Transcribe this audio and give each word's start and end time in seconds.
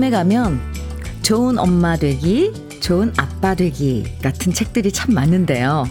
서점에 0.00 0.08
가면 0.08 0.58
좋은 1.20 1.58
엄마 1.58 1.96
되기, 1.96 2.52
좋은 2.80 3.12
아빠 3.18 3.54
되기 3.54 4.06
같은 4.22 4.50
책들이 4.52 4.90
참 4.90 5.14
많은데요. 5.14 5.86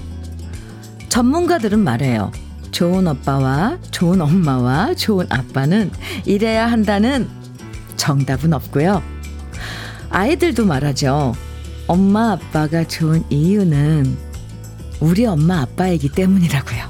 전문가들은 1.10 1.78
말해요. 1.78 2.32
좋은 2.72 3.08
오빠와 3.08 3.78
좋은 3.92 4.20
엄마와 4.20 4.96
좋은 4.96 5.28
아빠는 5.30 5.92
이래야 6.26 6.66
한다는 6.72 7.30
정답은 7.98 8.54
없고요. 8.54 9.04
아이들도 10.10 10.66
말하죠. 10.66 11.36
엄마 11.86 12.32
아빠가 12.32 12.84
좋은 12.84 13.24
이유는 13.30 14.18
우리 15.02 15.26
엄마 15.28 15.62
아빠이기 15.62 16.10
때문이라고요. 16.10 16.90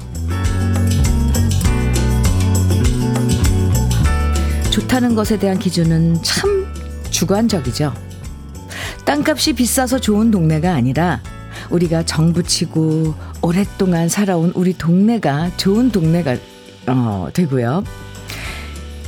좋다는 4.70 5.14
것에 5.14 5.38
대한 5.38 5.58
기준은 5.58 6.22
참 6.22 6.59
주관적이죠. 7.20 7.92
땅값이 9.04 9.52
비싸서 9.52 9.98
좋은 9.98 10.30
동네가 10.30 10.72
아니라 10.72 11.20
우리가 11.68 12.02
정부치고 12.06 13.14
오랫동안 13.42 14.08
살아온 14.08 14.52
우리 14.54 14.72
동네가 14.72 15.50
좋은 15.58 15.90
동네가 15.90 16.36
어, 16.86 17.28
되고요. 17.34 17.84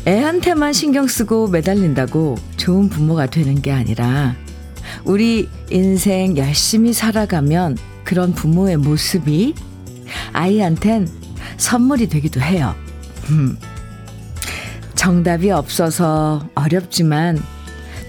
애한테만 0.07 0.75
신경 0.75 1.07
쓰고 1.07 1.49
매달린다고 1.49 2.37
좋은 2.59 2.91
부모가 2.91 3.27
되는 3.27 3.63
게 3.63 3.73
아니라 3.73 4.35
우리 5.05 5.49
인생 5.71 6.37
열심히 6.37 6.93
살아가면 6.93 7.79
그런 8.05 8.35
부모의 8.35 8.77
모습이 8.77 9.55
아이한텐 10.35 11.09
선물이 11.57 12.11
되기도 12.11 12.43
해요. 12.43 12.75
음. 13.31 13.57
정답이 14.97 15.51
없어서 15.51 16.47
어렵지만 16.55 17.43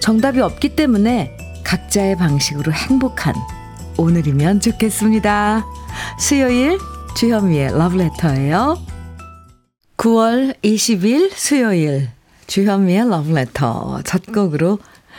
정답이 0.04 0.38
없기 0.40 0.76
때문에 0.76 1.34
각자의 1.64 2.16
방식으로 2.16 2.70
행복한 2.72 3.34
오늘이면 3.96 4.60
좋겠습니다. 4.60 5.64
수요일 6.20 6.78
주현미의 7.16 7.72
러브레터예요. 7.72 8.76
9월 9.96 10.60
20일 10.60 11.30
수요일 11.32 12.10
주현미의 12.48 13.08
러브레터 13.08 14.02
첫 14.04 14.26
곡으로 14.26 14.78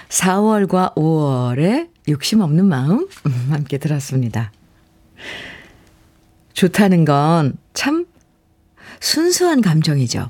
4월과 0.09 0.93
5월의 0.93 1.89
욕심 2.07 2.41
없는 2.41 2.65
마음 2.65 3.07
음, 3.25 3.47
함께 3.49 3.79
들었습니다. 3.79 4.51
좋다는 6.53 7.05
건 7.05 7.57
참 7.73 8.05
순수한 8.99 9.61
감정이죠. 9.61 10.29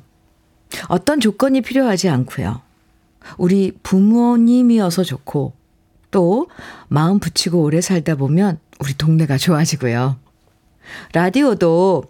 어떤 0.88 1.20
조건이 1.20 1.60
필요하지 1.60 2.08
않고요. 2.08 2.65
우리 3.38 3.72
부모님이어서 3.84 5.04
좋고 5.04 5.54
또 6.12 6.48
마음 6.88 7.20
붙이고 7.20 7.62
오래 7.62 7.82
살다 7.82 8.16
보면 8.16 8.60
우리 8.80 8.94
동네가 8.94 9.38
좋아지고요. 9.38 10.18
라디오도 11.14 12.04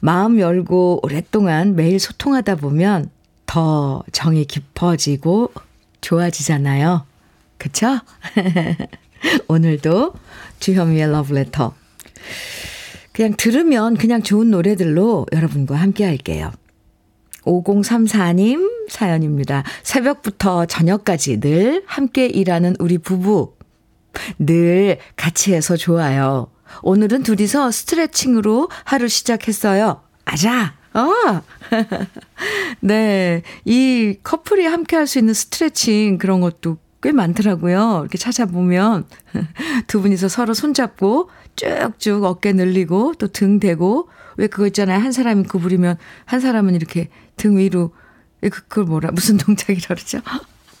마음 0.00 0.38
열고 0.38 1.00
오랫동안 1.02 1.74
매일 1.74 1.98
소통하다 1.98 2.56
보면 2.56 3.10
더 3.46 4.02
정이 4.12 4.44
깊어지고 4.46 5.52
좋아지잖아요. 6.00 7.06
그쵸? 7.58 7.98
오늘도 9.48 10.14
주현미의 10.60 11.10
러브레터. 11.10 11.74
그냥 13.12 13.34
들으면 13.36 13.96
그냥 13.96 14.22
좋은 14.22 14.50
노래들로 14.50 15.26
여러분과 15.32 15.76
함께 15.76 16.04
할게요. 16.04 16.52
5034님 17.44 18.88
사연입니다. 18.88 19.62
새벽부터 19.82 20.66
저녁까지 20.66 21.40
늘 21.40 21.82
함께 21.86 22.26
일하는 22.26 22.76
우리 22.78 22.98
부부. 22.98 23.54
늘 24.38 24.98
같이 25.16 25.52
해서 25.54 25.76
좋아요. 25.76 26.48
오늘은 26.82 27.22
둘이서 27.22 27.70
스트레칭으로 27.70 28.68
하루 28.84 29.08
시작했어요. 29.08 30.00
아자! 30.24 30.74
어! 30.94 31.10
네. 32.80 33.42
이 33.64 34.16
커플이 34.22 34.64
함께 34.66 34.96
할 34.96 35.06
수 35.06 35.18
있는 35.18 35.34
스트레칭 35.34 36.18
그런 36.18 36.40
것도 36.40 36.78
꽤 37.02 37.12
많더라고요. 37.12 37.98
이렇게 38.02 38.16
찾아보면 38.16 39.06
두 39.86 40.00
분이서 40.00 40.28
서로 40.28 40.54
손잡고 40.54 41.28
쭉쭉 41.56 42.24
어깨 42.24 42.52
늘리고 42.52 43.14
또 43.18 43.26
등 43.28 43.60
대고 43.60 44.08
왜 44.36 44.46
그거 44.46 44.66
있잖아요. 44.66 44.98
한 45.00 45.12
사람이 45.12 45.44
구부리면 45.44 45.96
한 46.24 46.40
사람은 46.40 46.74
이렇게 46.74 47.08
등 47.36 47.56
위로 47.56 47.92
그, 48.40 48.50
그걸 48.50 48.84
뭐라 48.84 49.10
무슨 49.12 49.36
동작이라 49.38 49.86
그러죠? 49.88 50.20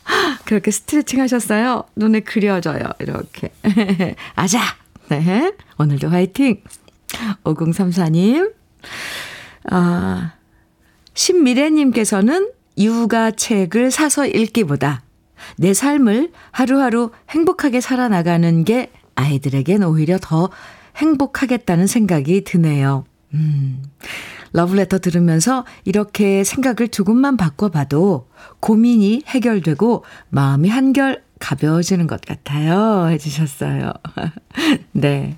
그렇게 0.44 0.70
스트레칭 0.70 1.20
하셨어요? 1.20 1.84
눈에 1.96 2.20
그려져요. 2.20 2.82
이렇게. 2.98 3.52
아자! 4.34 4.60
네. 5.08 5.52
오늘도 5.78 6.08
화이팅! 6.08 6.62
5034님. 7.44 8.52
아, 9.70 10.32
신미래 11.14 11.70
님께서는 11.70 12.50
육아 12.76 13.30
책을 13.30 13.90
사서 13.90 14.26
읽기보다 14.26 15.02
내 15.56 15.72
삶을 15.72 16.32
하루하루 16.50 17.10
행복하게 17.30 17.80
살아나가는 17.80 18.64
게 18.64 18.90
아이들에겐 19.14 19.84
오히려 19.84 20.18
더 20.20 20.50
행복하겠다는 20.96 21.86
생각이 21.86 22.44
드네요. 22.44 23.04
음. 23.34 23.82
러브레터 24.52 24.98
들으면서 24.98 25.64
이렇게 25.84 26.44
생각을 26.44 26.88
조금만 26.88 27.36
바꿔봐도 27.36 28.28
고민이 28.60 29.22
해결되고 29.26 30.04
마음이 30.30 30.68
한결 30.68 31.22
가벼워지는 31.40 32.06
것 32.06 32.20
같아요. 32.20 33.08
해주셨어요. 33.08 33.92
네. 34.92 35.36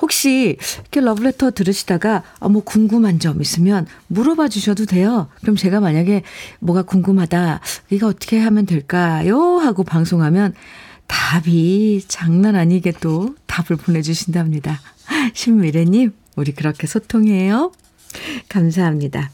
혹시 0.00 0.56
이렇게 0.80 1.00
러브레터 1.00 1.52
들으시다가 1.52 2.22
아, 2.40 2.48
뭐 2.48 2.62
궁금한 2.62 3.18
점 3.18 3.40
있으면 3.40 3.86
물어봐 4.08 4.48
주셔도 4.48 4.86
돼요. 4.86 5.28
그럼 5.40 5.56
제가 5.56 5.80
만약에 5.80 6.22
뭐가 6.58 6.82
궁금하다, 6.82 7.60
이거 7.90 8.08
어떻게 8.08 8.38
하면 8.38 8.66
될까요? 8.66 9.58
하고 9.58 9.84
방송하면 9.84 10.54
답이 11.06 12.04
장난 12.06 12.54
아니게 12.54 12.92
또 13.00 13.34
답을 13.46 13.78
보내주신답니다. 13.78 14.80
신미래님, 15.32 16.12
우리 16.38 16.52
그렇게 16.52 16.86
소통해요. 16.86 17.72
감사합니다. 18.48 19.30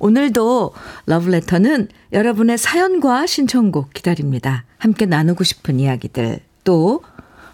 오늘도 0.00 0.72
러브레터는 1.06 1.88
여러분의 2.12 2.58
사연과 2.58 3.26
신청곡 3.26 3.92
기다립니다. 3.94 4.64
함께 4.78 5.06
나누고 5.06 5.44
싶은 5.44 5.80
이야기들, 5.80 6.40
또 6.64 7.02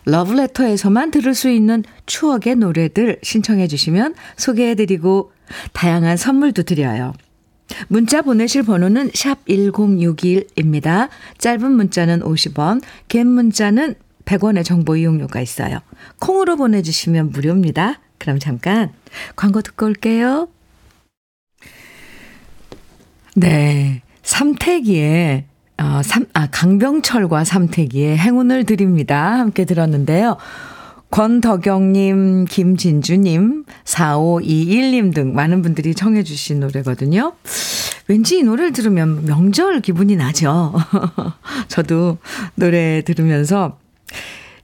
러브레터에서만 0.04 1.10
들을 1.10 1.34
수 1.34 1.50
있는 1.50 1.84
추억의 2.06 2.56
노래들 2.56 3.20
신청해 3.22 3.68
주시면 3.68 4.14
소개해 4.36 4.74
드리고 4.74 5.32
다양한 5.72 6.16
선물도 6.16 6.64
드려요. 6.64 7.12
문자 7.88 8.22
보내실 8.22 8.64
번호는 8.64 9.10
샵 9.14 9.44
1061입니다. 9.46 11.08
짧은 11.38 11.72
문자는 11.72 12.20
50원, 12.20 12.82
긴 13.08 13.28
문자는 13.28 13.94
100원의 14.24 14.64
정보 14.64 14.96
이용료가 14.96 15.40
있어요. 15.40 15.78
콩으로 16.20 16.56
보내주시면 16.56 17.30
무료입니다. 17.30 18.00
그럼 18.22 18.38
잠깐 18.38 18.92
광고 19.34 19.62
듣고 19.62 19.86
올게요. 19.86 20.46
네. 23.34 24.02
삼태기의 24.22 25.44
어, 25.78 26.02
삼, 26.04 26.26
아, 26.32 26.46
강병철과 26.46 27.42
삼태기의 27.42 28.16
행운을 28.16 28.62
드립니다. 28.62 29.40
함께 29.40 29.64
들었는데요. 29.64 30.36
권덕영님, 31.10 32.44
김진주님, 32.44 33.64
4521님 33.84 35.12
등 35.12 35.34
많은 35.34 35.62
분들이 35.62 35.92
청해주신 35.92 36.60
노래거든요. 36.60 37.32
왠지 38.06 38.38
이 38.38 38.42
노래를 38.44 38.72
들으면 38.72 39.24
명절 39.24 39.80
기분이 39.80 40.14
나죠. 40.14 40.74
저도 41.66 42.18
노래 42.54 43.02
들으면서 43.02 43.81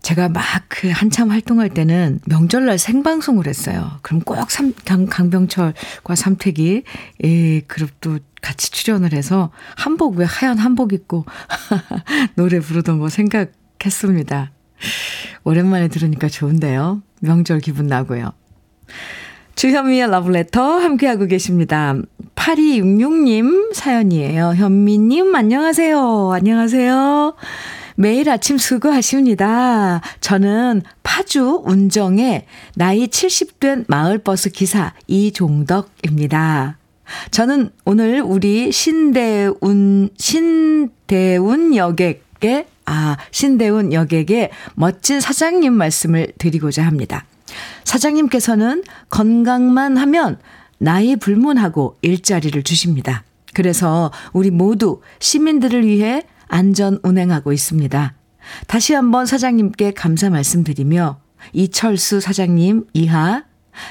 제가 0.09 0.29
막 0.31 0.69
그 0.81 0.91
한참 0.91 1.31
활동할 1.31 1.71
때는 1.71 2.21
명절날 2.27 2.79
생방송을 2.79 3.49
했어요. 3.49 3.99
그럼 4.03 4.21
꼭 4.21 4.49
삼, 4.49 4.73
강, 4.85 5.07
강병철과 5.07 6.15
삼태기, 6.15 6.85
예, 7.25 7.61
그룹도 7.63 8.21
같이 8.41 8.71
출연을 8.71 9.13
해서 9.13 9.51
한복 9.77 10.17
왜 10.17 10.25
하얀 10.25 10.59
한복 10.59 10.93
입고 10.93 11.25
노래 12.37 12.61
부르던 12.61 13.01
거 13.01 13.09
생각했습니다. 13.09 14.53
오랜만에 15.43 15.89
들으니까 15.89 16.29
좋은데요. 16.29 17.03
명절 17.21 17.59
기분 17.59 17.89
나고요. 17.89 18.33
주현미의 19.57 20.09
러브레터 20.13 20.79
함께하고 20.79 21.27
계십니다. 21.27 21.97
8266님 22.37 23.75
사연이에요. 23.75 24.55
현미님, 24.55 25.35
안녕하세요. 25.35 26.31
안녕하세요. 26.33 27.35
매일 27.99 28.31
아침 28.31 28.59
수고하십니다. 28.59 30.01
저는 30.21 30.83
파주 31.03 31.63
운정의 31.65 32.47
나이 32.77 33.09
70된 33.09 33.85
마을버스 33.89 34.51
기사 34.51 34.95
이종덕입니다. 35.09 36.79
저는 37.31 37.71
오늘 37.85 38.21
우리 38.21 38.71
신대운, 38.71 40.11
신대운 40.17 41.75
여객 41.75 42.29
여객에, 42.39 42.67
아, 42.87 43.17
신대훈 43.31 43.93
여객의 43.93 44.51
멋진 44.75 45.21
사장님 45.21 45.73
말씀을 45.73 46.33
드리고자 46.39 46.85
합니다. 46.85 47.25
사장님께서는 47.85 48.85
건강만 49.09 49.97
하면 49.97 50.39
나이 50.79 51.17
불문하고 51.17 51.99
일자리를 52.03 52.63
주십니다. 52.63 53.25
그래서 53.55 54.13
우리 54.33 54.51
모두 54.51 55.01
시민들을 55.19 55.87
위해 55.87 56.23
안전 56.49 56.99
운행하고 57.03 57.53
있습니다. 57.53 58.15
다시 58.67 58.95
한번 58.95 59.27
사장님께 59.27 59.93
감사 59.93 60.31
말씀드리며 60.31 61.21
이철수 61.53 62.21
사장님 62.21 62.87
이하 62.93 63.45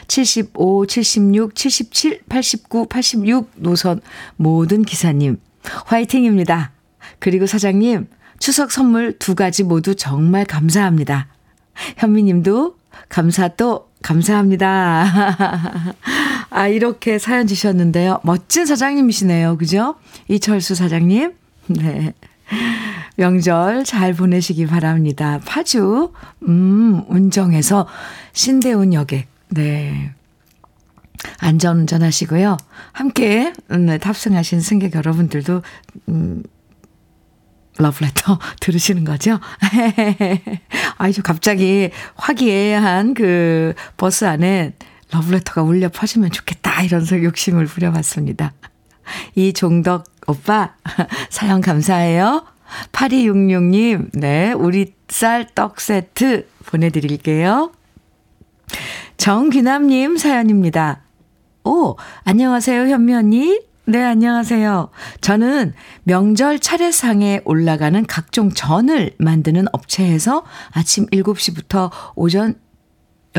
75, 0.08 0.86
76, 0.88 1.56
77, 1.56 2.22
89, 2.28 2.88
86 2.88 3.52
노선 3.56 4.02
모든 4.36 4.84
기사님 4.84 5.40
화이팅입니다. 5.86 6.72
그리고 7.20 7.46
사장님 7.46 8.08
추석 8.40 8.72
선물 8.72 9.18
두 9.18 9.36
가지 9.36 9.64
모두 9.64 9.96
정말 9.96 10.46
감사합니다. 10.46 11.28
현미님도 11.98 12.76
감사 13.10 13.48
또 13.50 13.90
감사합니다. 14.04 15.96
아, 16.50 16.68
이렇게 16.68 17.20
사연 17.20 17.48
주셨는데요. 17.48 18.20
멋진 18.24 18.66
사장님이시네요. 18.66 19.58
그죠? 19.58 19.96
이철수 20.28 20.76
사장님. 20.76 21.34
네. 21.68 22.14
명절 23.16 23.84
잘 23.84 24.14
보내시기 24.14 24.68
바랍니다. 24.68 25.40
파주, 25.46 26.14
음, 26.48 27.04
운정에서 27.08 27.88
신대운 28.34 28.94
역에, 28.94 29.28
네. 29.50 30.14
안전 31.40 31.80
운전 31.80 32.04
하시고요. 32.04 32.58
함께, 32.92 33.54
음, 33.72 33.88
네, 33.88 33.98
탑승하신 33.98 34.62
승객 34.62 34.94
여러분들도, 34.94 35.64
음, 36.10 36.44
러브레터 37.80 38.40
들으시는 38.62 39.04
거죠? 39.04 39.40
아이, 40.98 41.14
좀 41.14 41.24
갑자기 41.24 41.90
화기애애한 42.16 43.14
그 43.14 43.74
버스 43.98 44.26
안에 44.26 44.74
러브레터가 45.12 45.64
울려 45.64 45.90
퍼지면 45.90 46.32
좋겠다. 46.32 46.84
이런 46.84 47.06
욕심을 47.24 47.66
부려봤습니다. 47.66 48.54
이종덕 49.36 50.06
오빠, 50.28 50.76
사연 51.30 51.62
감사해요. 51.62 52.46
8266님, 52.92 54.10
네, 54.14 54.52
우리 54.52 54.94
쌀 55.08 55.48
떡 55.56 55.80
세트 55.80 56.48
보내드릴게요. 56.66 57.72
정귀남님 59.16 60.18
사연입니다. 60.18 61.02
오, 61.64 61.96
안녕하세요, 62.26 62.88
현미 62.88 63.14
언니. 63.14 63.62
네, 63.86 64.04
안녕하세요. 64.04 64.90
저는 65.22 65.74
명절 66.04 66.60
차례상에 66.60 67.40
올라가는 67.46 68.06
각종 68.06 68.52
전을 68.52 69.12
만드는 69.18 69.68
업체에서 69.72 70.44
아침 70.72 71.06
7시부터 71.06 71.90
오전 72.16 72.56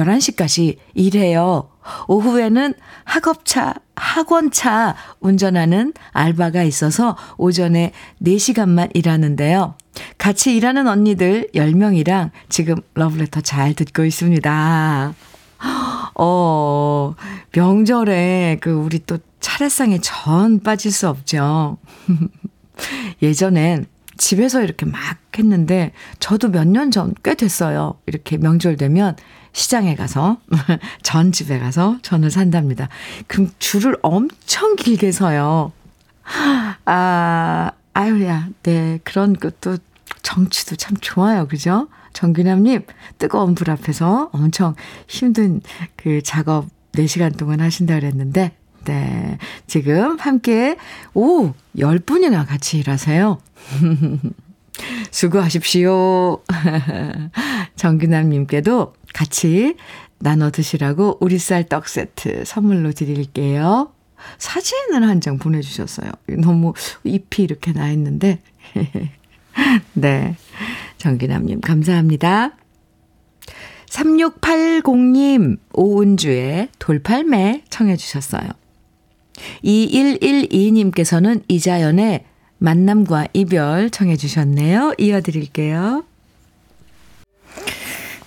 11시까지 0.03 0.77
일해요. 0.95 1.71
오후에는 2.06 2.75
학업차, 3.05 3.75
학원차 3.97 4.95
운전하는 5.21 5.93
알바가 6.12 6.62
있어서 6.65 7.17
오전에 7.37 7.93
4시간만 8.23 8.91
일하는데요. 8.95 9.75
같이 10.19 10.55
일하는 10.56 10.87
언니들 10.87 11.49
10명이랑 11.55 12.31
지금 12.49 12.77
러브레터 12.95 13.41
잘 13.41 13.75
듣고 13.75 14.05
있습니다. 14.05 15.15
어, 16.15 17.15
명절에 17.55 18.59
그 18.61 18.71
우리 18.73 18.99
또 19.01 19.19
차례상에 19.41 19.99
전 20.01 20.61
빠질 20.61 20.93
수 20.93 21.09
없죠. 21.09 21.79
예전엔 23.23 23.87
집에서 24.17 24.62
이렇게 24.62 24.85
막 24.87 25.01
했는데 25.39 25.93
저도 26.19 26.49
몇 26.49 26.67
년 26.67 26.91
전 26.91 27.15
꽤 27.23 27.35
됐어요. 27.35 27.94
이렇게 28.06 28.37
명절 28.37 28.77
되면 28.77 29.17
시장에 29.58 29.96
가서 29.96 30.38
전 31.02 31.32
집에 31.32 31.58
가서 31.58 31.99
전을 32.02 32.31
산답니다. 32.31 32.88
그럼 33.26 33.50
줄을 33.58 33.96
엄청 34.02 34.76
길게 34.76 35.10
서요. 35.10 35.72
아, 36.84 37.72
아유야, 37.93 38.50
네. 38.62 39.00
그런 39.02 39.34
것도 39.34 39.78
정치도 40.22 40.76
참 40.76 40.96
좋아요. 41.00 41.49
그죠? 41.49 41.88
정균남님, 42.12 42.84
뜨거운 43.19 43.56
불 43.56 43.70
앞에서 43.70 44.31
엄청 44.32 44.76
힘든 45.08 45.60
그 45.96 46.22
작업 46.22 46.66
4시간 46.93 47.37
동안 47.37 47.60
하신다 47.60 47.96
그랬는데, 47.96 48.52
네. 48.84 49.38
지금 49.66 50.19
함께, 50.20 50.76
오, 51.14 51.52
10분이나 51.76 52.46
같이 52.46 52.78
일하세요. 52.78 53.38
수고하십시오. 55.10 56.43
정규남님께도 57.75 58.94
같이 59.14 59.76
나눠 60.19 60.50
드시라고 60.50 61.19
우리쌀 61.20 61.69
떡 61.69 61.88
세트 61.88 62.44
선물로 62.44 62.93
드릴게요. 62.93 63.93
사진을 64.38 65.08
한 65.08 65.20
장 65.20 65.38
보내주셨어요. 65.38 66.10
너무 66.38 66.75
잎이 67.05 67.44
이렇게 67.44 67.72
나 67.72 67.90
있는데. 67.93 68.40
네. 69.94 70.37
정기남님, 70.99 71.60
감사합니다. 71.60 72.56
3680님, 73.87 75.58
오은주의 75.72 76.69
돌팔매 76.78 77.64
청해주셨어요. 77.70 78.49
2112님께서는 79.64 81.43
이자연의 81.49 82.25
만남과 82.58 83.28
이별 83.32 83.90
청해주셨네요. 83.90 84.94
이어드릴게요. 84.99 86.05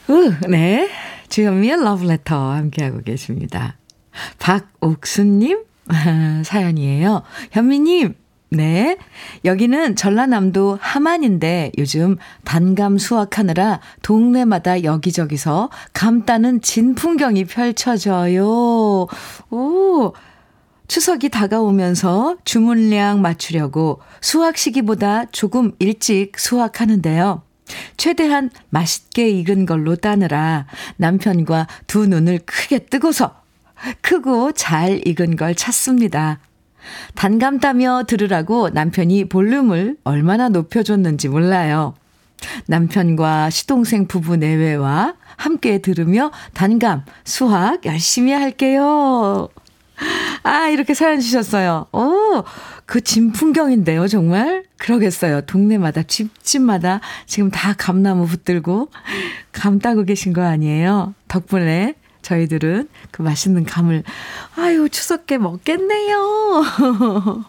우, 0.07 0.33
네. 0.49 0.89
주현미의 1.29 1.83
러브레터 1.83 2.51
함께하고 2.51 3.01
계십니다. 3.01 3.77
박옥수님 4.39 5.63
사연이에요. 6.43 7.23
현미님, 7.51 8.15
네. 8.49 8.97
여기는 9.45 9.95
전라남도 9.95 10.77
함안인데 10.81 11.71
요즘 11.77 12.17
단감 12.43 12.97
수확하느라 12.97 13.79
동네마다 14.01 14.83
여기저기서 14.83 15.69
감 15.93 16.25
따는 16.25 16.61
진풍경이 16.61 17.45
펼쳐져요. 17.45 19.07
오, 19.51 20.13
추석이 20.87 21.29
다가오면서 21.29 22.35
주문량 22.43 23.21
맞추려고 23.21 24.01
수확 24.19 24.57
시기보다 24.57 25.25
조금 25.31 25.71
일찍 25.79 26.37
수확하는데요. 26.37 27.43
최대한 27.97 28.49
맛있게 28.69 29.29
익은 29.29 29.65
걸로 29.65 29.95
따느라 29.95 30.65
남편과 30.97 31.67
두 31.87 32.07
눈을 32.07 32.39
크게 32.45 32.79
뜨고서 32.79 33.41
크고 34.01 34.51
잘 34.53 35.01
익은 35.07 35.35
걸 35.35 35.55
찾습니다. 35.55 36.39
단감 37.15 37.59
따며 37.59 38.03
들으라고 38.07 38.69
남편이 38.69 39.25
볼륨을 39.25 39.97
얼마나 40.03 40.49
높여줬는지 40.49 41.29
몰라요. 41.29 41.93
남편과 42.67 43.49
시동생 43.49 44.07
부부 44.07 44.37
내외와 44.37 45.15
함께 45.37 45.79
들으며 45.79 46.31
단감, 46.53 47.05
수학 47.23 47.85
열심히 47.85 48.31
할게요. 48.31 49.49
아, 50.43 50.67
이렇게 50.69 50.93
사연 50.93 51.19
주셨어요. 51.19 51.85
오, 51.91 52.43
그 52.91 52.99
진풍경인데요, 52.99 54.09
정말? 54.09 54.65
그러겠어요. 54.77 55.39
동네마다, 55.43 56.03
집집마다 56.03 56.99
지금 57.25 57.49
다 57.49 57.71
감나무 57.71 58.27
붙들고 58.27 58.89
감 59.53 59.79
따고 59.79 60.03
계신 60.03 60.33
거 60.33 60.41
아니에요? 60.41 61.15
덕분에 61.29 61.95
저희들은 62.21 62.89
그 63.11 63.21
맛있는 63.21 63.63
감을, 63.63 64.03
아유, 64.57 64.89
추석께 64.89 65.37
먹겠네요. 65.37 66.63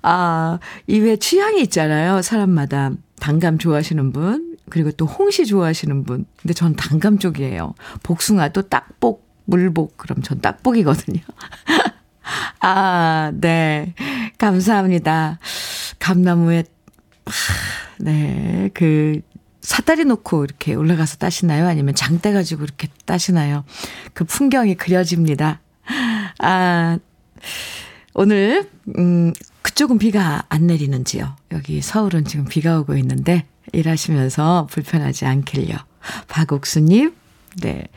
아, 0.00 0.60
이외 0.86 1.18
취향이 1.18 1.60
있잖아요. 1.64 2.22
사람마다. 2.22 2.92
단감 3.20 3.58
좋아하시는 3.58 4.12
분, 4.12 4.56
그리고 4.70 4.92
또 4.92 5.04
홍시 5.04 5.44
좋아하시는 5.44 6.04
분. 6.04 6.24
근데 6.40 6.54
전 6.54 6.74
단감 6.74 7.18
쪽이에요. 7.18 7.74
복숭아 8.02 8.48
또 8.48 8.62
딱복, 8.62 9.28
물복. 9.44 9.98
그럼 9.98 10.22
전 10.22 10.40
딱복이거든요. 10.40 11.20
아, 12.60 13.32
네. 13.34 13.94
감사합니다. 14.38 15.38
감나무에, 15.98 16.64
네. 17.98 18.70
그, 18.74 19.20
사다리 19.60 20.04
놓고 20.04 20.44
이렇게 20.44 20.74
올라가서 20.74 21.16
따시나요? 21.16 21.66
아니면 21.66 21.94
장대 21.94 22.32
가지고 22.32 22.64
이렇게 22.64 22.88
따시나요? 23.04 23.64
그 24.12 24.24
풍경이 24.24 24.76
그려집니다. 24.76 25.60
아, 26.38 26.98
오늘, 28.14 28.68
음, 28.98 29.32
그쪽은 29.62 29.98
비가 29.98 30.44
안 30.48 30.66
내리는지요? 30.66 31.36
여기 31.52 31.80
서울은 31.80 32.24
지금 32.24 32.44
비가 32.44 32.78
오고 32.80 32.96
있는데, 32.98 33.44
일하시면서 33.72 34.68
불편하지 34.70 35.26
않길요. 35.26 35.76
박옥수님, 36.28 37.14
네. 37.62 37.88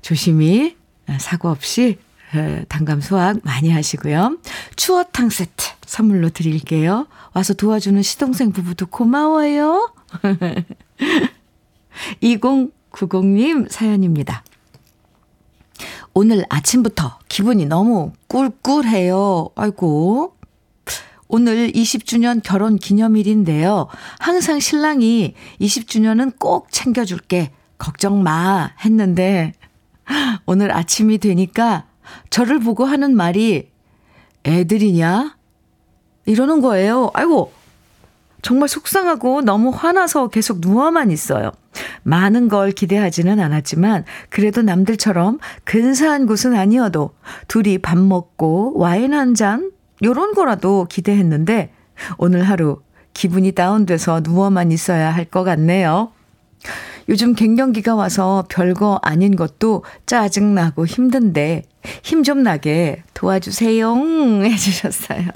조심히, 0.00 0.76
사고 1.18 1.48
없이 1.50 1.98
단감 2.68 3.00
수확 3.00 3.38
많이 3.42 3.70
하시고요. 3.70 4.38
추어탕 4.76 5.30
세트 5.30 5.66
선물로 5.86 6.30
드릴게요. 6.30 7.06
와서 7.34 7.54
도와주는 7.54 8.00
시동생 8.02 8.52
부부도 8.52 8.86
고마워요. 8.86 9.92
2090님 12.22 13.70
사연입니다. 13.70 14.44
오늘 16.14 16.44
아침부터 16.48 17.18
기분이 17.28 17.66
너무 17.66 18.12
꿀꿀해요. 18.28 19.50
아이고. 19.54 20.34
오늘 21.28 21.70
20주년 21.72 22.40
결혼 22.42 22.76
기념일인데요. 22.76 23.88
항상 24.18 24.60
신랑이 24.60 25.34
20주년은 25.60 26.38
꼭 26.38 26.72
챙겨줄게. 26.72 27.52
걱정 27.76 28.22
마. 28.22 28.70
했는데, 28.84 29.52
오늘 30.46 30.74
아침이 30.74 31.18
되니까 31.18 31.84
저를 32.30 32.58
보고 32.60 32.84
하는 32.84 33.16
말이 33.16 33.70
애들이냐? 34.44 35.36
이러는 36.26 36.60
거예요. 36.60 37.10
아이고, 37.14 37.52
정말 38.42 38.68
속상하고 38.68 39.42
너무 39.42 39.70
화나서 39.70 40.28
계속 40.28 40.60
누워만 40.60 41.10
있어요. 41.10 41.50
많은 42.02 42.48
걸 42.48 42.70
기대하지는 42.70 43.40
않았지만 43.40 44.04
그래도 44.30 44.62
남들처럼 44.62 45.38
근사한 45.64 46.26
곳은 46.26 46.54
아니어도 46.54 47.10
둘이 47.48 47.78
밥 47.78 47.98
먹고 47.98 48.78
와인 48.78 49.12
한 49.14 49.34
잔 49.34 49.70
요런 50.04 50.34
거라도 50.34 50.86
기대했는데 50.88 51.72
오늘 52.18 52.44
하루 52.44 52.80
기분이 53.12 53.52
다운돼서 53.52 54.20
누워만 54.22 54.70
있어야 54.70 55.10
할 55.12 55.24
것 55.24 55.42
같네요. 55.44 56.12
요즘 57.08 57.34
갱년기가 57.34 57.94
와서 57.94 58.44
별거 58.48 58.98
아닌 59.02 59.34
것도 59.36 59.84
짜증나고 60.06 60.86
힘든데 60.86 61.62
힘 62.02 62.22
좀 62.22 62.42
나게 62.42 63.02
도와주세요 63.14 63.94
해주셨어요. 64.44 65.28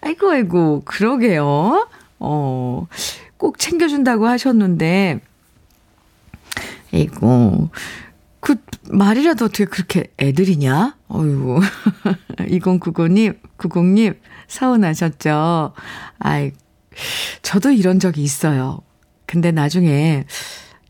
아이고, 0.00 0.30
아이고, 0.30 0.82
그러게요. 0.84 1.88
어, 2.18 2.86
꼭 3.36 3.58
챙겨준다고 3.58 4.26
하셨는데, 4.26 5.20
이고, 6.92 7.68
그 8.40 8.56
말이라도 8.90 9.46
어떻게 9.46 9.64
그렇게 9.66 10.04
애들이냐? 10.18 10.96
어이구. 11.08 11.60
2099님, 12.40 13.38
90님, 13.58 14.16
서운하셨죠? 14.48 15.72
아이, 16.18 16.52
저도 17.42 17.70
이런 17.70 18.00
적이 18.00 18.22
있어요. 18.22 18.80
근데 19.28 19.52
나중에 19.52 20.24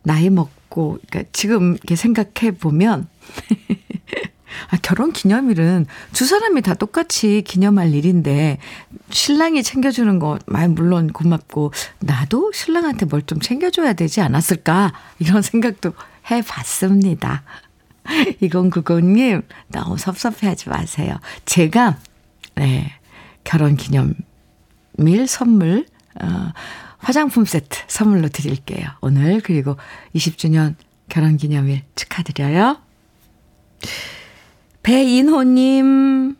나이 0.04 0.30
먹고, 0.30 0.98
그러니까 1.10 1.28
지금 1.32 1.72
이렇게 1.74 1.96
생각해 1.96 2.52
보면, 2.58 3.08
아, 4.70 4.76
결혼 4.80 5.12
기념일은 5.12 5.86
두 6.12 6.24
사람이 6.24 6.62
다 6.62 6.74
똑같이 6.74 7.42
기념할 7.44 7.92
일인데, 7.94 8.58
신랑이 9.10 9.62
챙겨주는 9.64 10.18
거, 10.20 10.38
말 10.46 10.68
물론 10.68 11.12
고맙고, 11.12 11.72
나도 11.98 12.52
신랑한테 12.52 13.06
뭘 13.06 13.22
좀 13.26 13.40
챙겨줘야 13.40 13.92
되지 13.94 14.20
않았을까? 14.20 14.92
이런 15.18 15.42
생각도 15.42 15.92
해 16.30 16.40
봤습니다. 16.42 17.42
2090님, 18.40 19.42
너무 19.68 19.98
섭섭해 19.98 20.46
하지 20.46 20.68
마세요. 20.68 21.16
제가, 21.44 21.98
네, 22.54 22.92
결혼 23.42 23.76
기념일 23.76 25.26
선물, 25.26 25.86
어, 26.22 26.52
화장품 26.98 27.44
세트 27.44 27.78
선물로 27.86 28.28
드릴게요. 28.28 28.86
오늘, 29.00 29.40
그리고 29.40 29.76
20주년 30.14 30.74
결혼 31.08 31.36
기념일 31.36 31.82
축하드려요. 31.94 32.78
배인호님, 34.82 36.36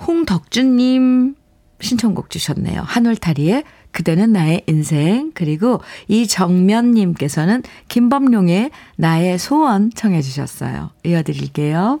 홍덕준님 0.00 1.34
신청곡 1.80 2.30
주셨네요. 2.30 2.82
한올타리의 2.82 3.64
그대는 3.90 4.32
나의 4.32 4.62
인생 4.66 5.32
그리고 5.34 5.80
이정면님께서는 6.08 7.62
김범룡의 7.88 8.70
나의 8.96 9.38
소원 9.38 9.90
청해 9.90 10.20
주셨어요. 10.22 10.90
이어드릴게요. 11.04 12.00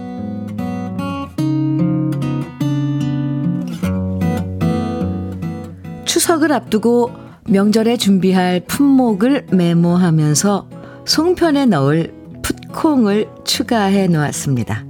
추석을 6.41 6.51
앞두고 6.51 7.11
명절에 7.45 7.97
준비할 7.97 8.61
품목을 8.67 9.47
메모하면서 9.51 10.69
송편에 11.05 11.67
넣을 11.67 12.13
풋콩을 12.41 13.29
추가해 13.43 14.07
놓았습니다. 14.07 14.83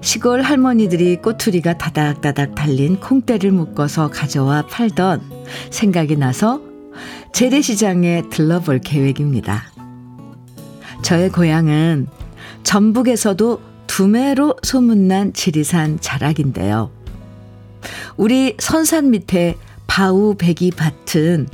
시골 0.00 0.42
할머니들이 0.42 1.16
꼬투리가 1.16 1.78
다닥다닥 1.78 2.54
달린 2.54 2.98
콩대를 3.00 3.50
묶어서 3.50 4.08
가져와 4.08 4.66
팔던 4.66 5.20
생각이 5.70 6.16
나서 6.16 6.60
재래시장에 7.32 8.22
들러볼 8.30 8.78
계획입니다. 8.78 9.64
저의 11.02 11.30
고향은 11.30 12.06
전북에서도 12.62 13.60
두매로 13.88 14.56
소문난 14.62 15.32
지리산 15.32 15.98
자락인데요. 16.00 16.90
우리 18.16 18.54
선산 18.58 19.10
밑에 19.10 19.56
바우 19.96 20.34
배기 20.36 20.72
밭은 20.72 21.48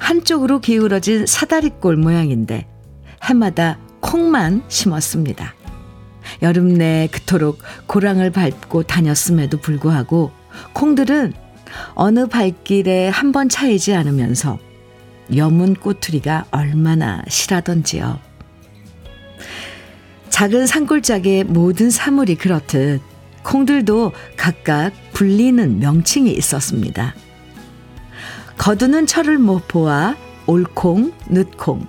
한쪽으로 0.00 0.58
기울어진 0.58 1.26
사다리꼴 1.26 1.96
모양인데 1.96 2.66
해마다 3.22 3.78
콩만 4.00 4.64
심었습니다. 4.66 5.54
여름 6.42 6.74
내 6.74 7.08
그토록 7.12 7.60
고랑을 7.86 8.32
밟고 8.32 8.82
다녔음에도 8.82 9.58
불구하고 9.58 10.32
콩들은 10.72 11.34
어느 11.94 12.26
발길에 12.26 13.08
한 13.08 13.30
번 13.30 13.48
차이지 13.48 13.94
않으면서 13.94 14.58
여문 15.36 15.74
꼬투리가 15.74 16.46
얼마나 16.50 17.22
실하던지요. 17.28 18.18
작은 20.30 20.66
산골짜기의 20.66 21.44
모든 21.44 21.90
사물이 21.90 22.34
그렇듯 22.34 23.00
콩들도 23.44 24.10
각각 24.36 24.90
불리는 25.12 25.78
명칭이 25.78 26.32
있었습니다. 26.32 27.14
거두는 28.58 29.06
철을 29.06 29.38
못 29.38 29.66
보아 29.68 30.16
올콩, 30.46 31.12
늦콩, 31.28 31.86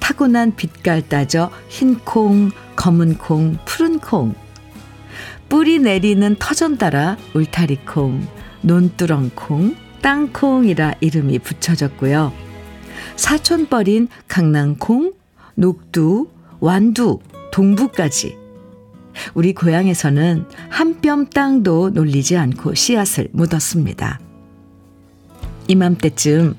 타고난 0.00 0.54
빛깔 0.54 1.08
따져 1.08 1.50
흰콩, 1.68 2.50
검은콩, 2.76 3.58
푸른콩, 3.64 4.34
뿌리 5.48 5.78
내리는 5.78 6.36
터전 6.38 6.76
따라 6.78 7.16
울타리콩, 7.34 8.26
논두렁콩, 8.62 9.76
땅콩이라 10.02 10.94
이름이 11.00 11.38
붙여졌고요. 11.40 12.32
사촌벌인 13.16 14.08
강낭콩, 14.28 15.12
녹두, 15.54 16.28
완두, 16.60 17.18
동부까지 17.52 18.36
우리 19.34 19.52
고향에서는 19.52 20.44
한 20.68 21.00
뼘 21.00 21.30
땅도 21.30 21.90
놀리지 21.90 22.36
않고 22.36 22.74
씨앗을 22.74 23.28
묻었습니다. 23.32 24.20
이맘때쯤 25.68 26.56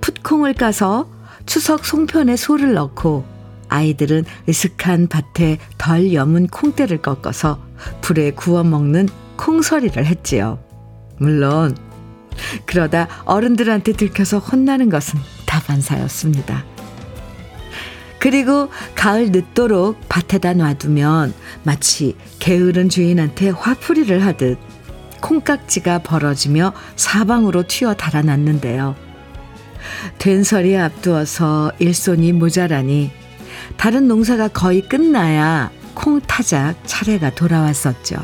풋콩을 0.00 0.54
까서 0.54 1.08
추석 1.44 1.84
송편에 1.84 2.36
소를 2.36 2.74
넣고 2.74 3.24
아이들은 3.68 4.24
으슥한 4.48 5.08
밭에 5.08 5.58
덜 5.76 6.12
여문 6.14 6.46
콩대를 6.46 7.02
꺾어서 7.02 7.62
불에 8.00 8.30
구워 8.30 8.64
먹는 8.64 9.08
콩서리를 9.36 10.04
했지요. 10.04 10.58
물론 11.18 11.76
그러다 12.66 13.08
어른들한테 13.24 13.92
들켜서 13.92 14.38
혼나는 14.38 14.88
것은 14.90 15.18
다반사였습니다. 15.46 16.64
그리고 18.18 18.68
가을 18.94 19.30
늦도록 19.30 19.96
밭에다 20.08 20.54
놔두면 20.54 21.32
마치 21.62 22.16
게으른 22.40 22.88
주인한테 22.88 23.50
화풀이를 23.50 24.24
하듯 24.24 24.58
콩깍지가 25.20 26.00
벌어지며 26.00 26.72
사방으로 26.96 27.64
튀어 27.66 27.94
달아났는데요. 27.94 28.94
된설이 30.18 30.76
앞두어서 30.76 31.72
일손이 31.78 32.32
모자라니 32.32 33.10
다른 33.76 34.08
농사가 34.08 34.48
거의 34.48 34.82
끝나야 34.82 35.70
콩 35.94 36.20
타작 36.20 36.76
차례가 36.84 37.30
돌아왔었죠. 37.30 38.16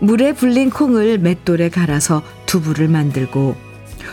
물에 0.00 0.34
불린 0.34 0.70
콩을 0.70 1.18
맷돌에 1.18 1.70
갈아서 1.70 2.22
두부를 2.44 2.88
만들고 2.88 3.56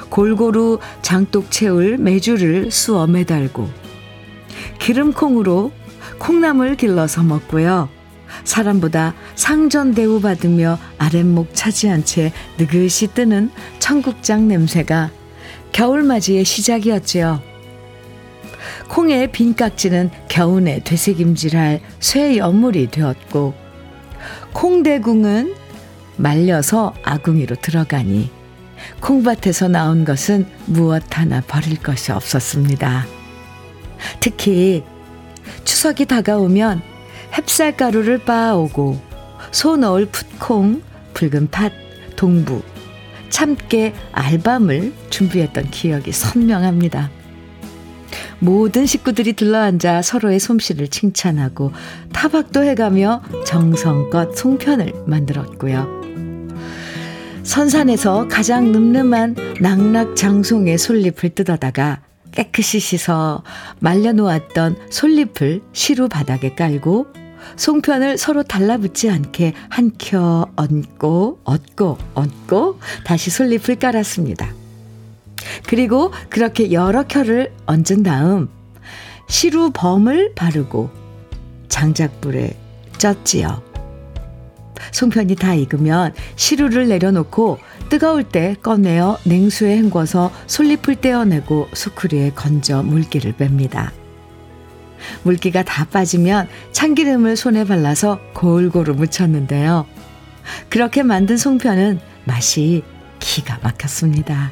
골고루 0.09 0.79
장독 1.01 1.51
채울 1.51 1.97
메주를 1.97 2.71
쑤어 2.71 3.07
매달고 3.07 3.69
기름콩으로 4.79 5.71
콩나물 6.19 6.75
길러서 6.75 7.23
먹고요. 7.23 7.89
사람보다 8.43 9.13
상전 9.35 9.93
대우 9.93 10.21
받으며 10.21 10.77
아랫목 10.97 11.53
차지한 11.53 12.05
채 12.05 12.31
느긋이 12.57 13.13
뜨는 13.13 13.51
청국장 13.79 14.47
냄새가 14.47 15.11
겨울맞이의 15.71 16.45
시작이었지요. 16.45 17.41
콩의 18.89 19.31
빈 19.31 19.55
깍지는 19.55 20.09
겨우내 20.29 20.81
되새김질할 20.83 21.81
쇠 21.99 22.37
연물이 22.37 22.87
되었고 22.91 23.53
콩대궁은 24.53 25.55
말려서 26.17 26.93
아궁이로 27.03 27.55
들어가니 27.57 28.29
콩밭에서 28.99 29.67
나온 29.67 30.05
것은 30.05 30.45
무엇 30.65 31.03
하나 31.17 31.41
버릴 31.41 31.81
것이 31.81 32.11
없었습니다. 32.11 33.05
특히 34.19 34.83
추석이 35.63 36.05
다가오면 36.05 36.92
햅쌀가루를 37.33 38.25
빻아오고 38.25 38.99
소 39.51 39.75
넣을 39.75 40.05
풋콩, 40.05 40.81
붉은 41.13 41.49
팥, 41.49 41.71
동부, 42.15 42.61
참깨, 43.29 43.93
알밤을 44.11 44.93
준비했던 45.09 45.71
기억이 45.71 46.11
선명합니다. 46.11 47.09
모든 48.39 48.85
식구들이 48.85 49.33
들러앉아 49.33 50.01
서로의 50.01 50.39
솜씨를 50.39 50.89
칭찬하고 50.89 51.71
타박도 52.11 52.63
해가며 52.63 53.23
정성껏 53.45 54.35
송편을 54.37 54.93
만들었고요. 55.07 56.03
선산에서 57.43 58.27
가장 58.27 58.71
늠름한 58.71 59.35
낙낙장송의 59.59 60.77
솔잎을 60.77 61.31
뜯어다가 61.31 62.01
깨끗이 62.31 62.79
씻어 62.79 63.43
말려놓았던 63.79 64.77
솔잎을 64.89 65.61
시루 65.73 66.07
바닥에 66.07 66.55
깔고 66.55 67.22
송편을 67.55 68.17
서로 68.17 68.43
달라붙지 68.43 69.09
않게 69.09 69.53
한 69.69 69.91
켜 69.97 70.47
얹고 70.55 71.39
얹고 71.43 71.97
얹고 72.15 72.79
다시 73.05 73.29
솔잎을 73.29 73.75
깔았습니다. 73.77 74.53
그리고 75.67 76.11
그렇게 76.29 76.71
여러 76.71 77.03
켜를 77.03 77.53
얹은 77.65 78.03
다음 78.03 78.49
시루 79.27 79.71
범을 79.73 80.33
바르고 80.35 80.89
장작불에 81.69 82.57
쪘지요. 82.97 83.61
송편이 84.91 85.35
다 85.35 85.53
익으면 85.53 86.13
시루를 86.35 86.87
내려놓고 86.87 87.59
뜨거울 87.89 88.23
때 88.23 88.55
꺼내어 88.61 89.17
냉수에 89.23 89.77
헹궈서 89.77 90.31
솔잎을 90.47 90.95
떼어내고 90.95 91.69
수쿠리에 91.73 92.31
건져 92.31 92.83
물기를 92.83 93.33
뺍니다. 93.33 93.91
물기가 95.23 95.63
다 95.63 95.85
빠지면 95.85 96.47
참기름을 96.71 97.35
손에 97.35 97.65
발라서 97.65 98.19
골고루 98.33 98.93
묻혔는데요. 98.93 99.85
그렇게 100.69 101.03
만든 101.03 101.37
송편은 101.37 101.99
맛이 102.25 102.83
기가 103.19 103.59
막혔습니다. 103.63 104.51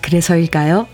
그래서일까요? 0.00 0.86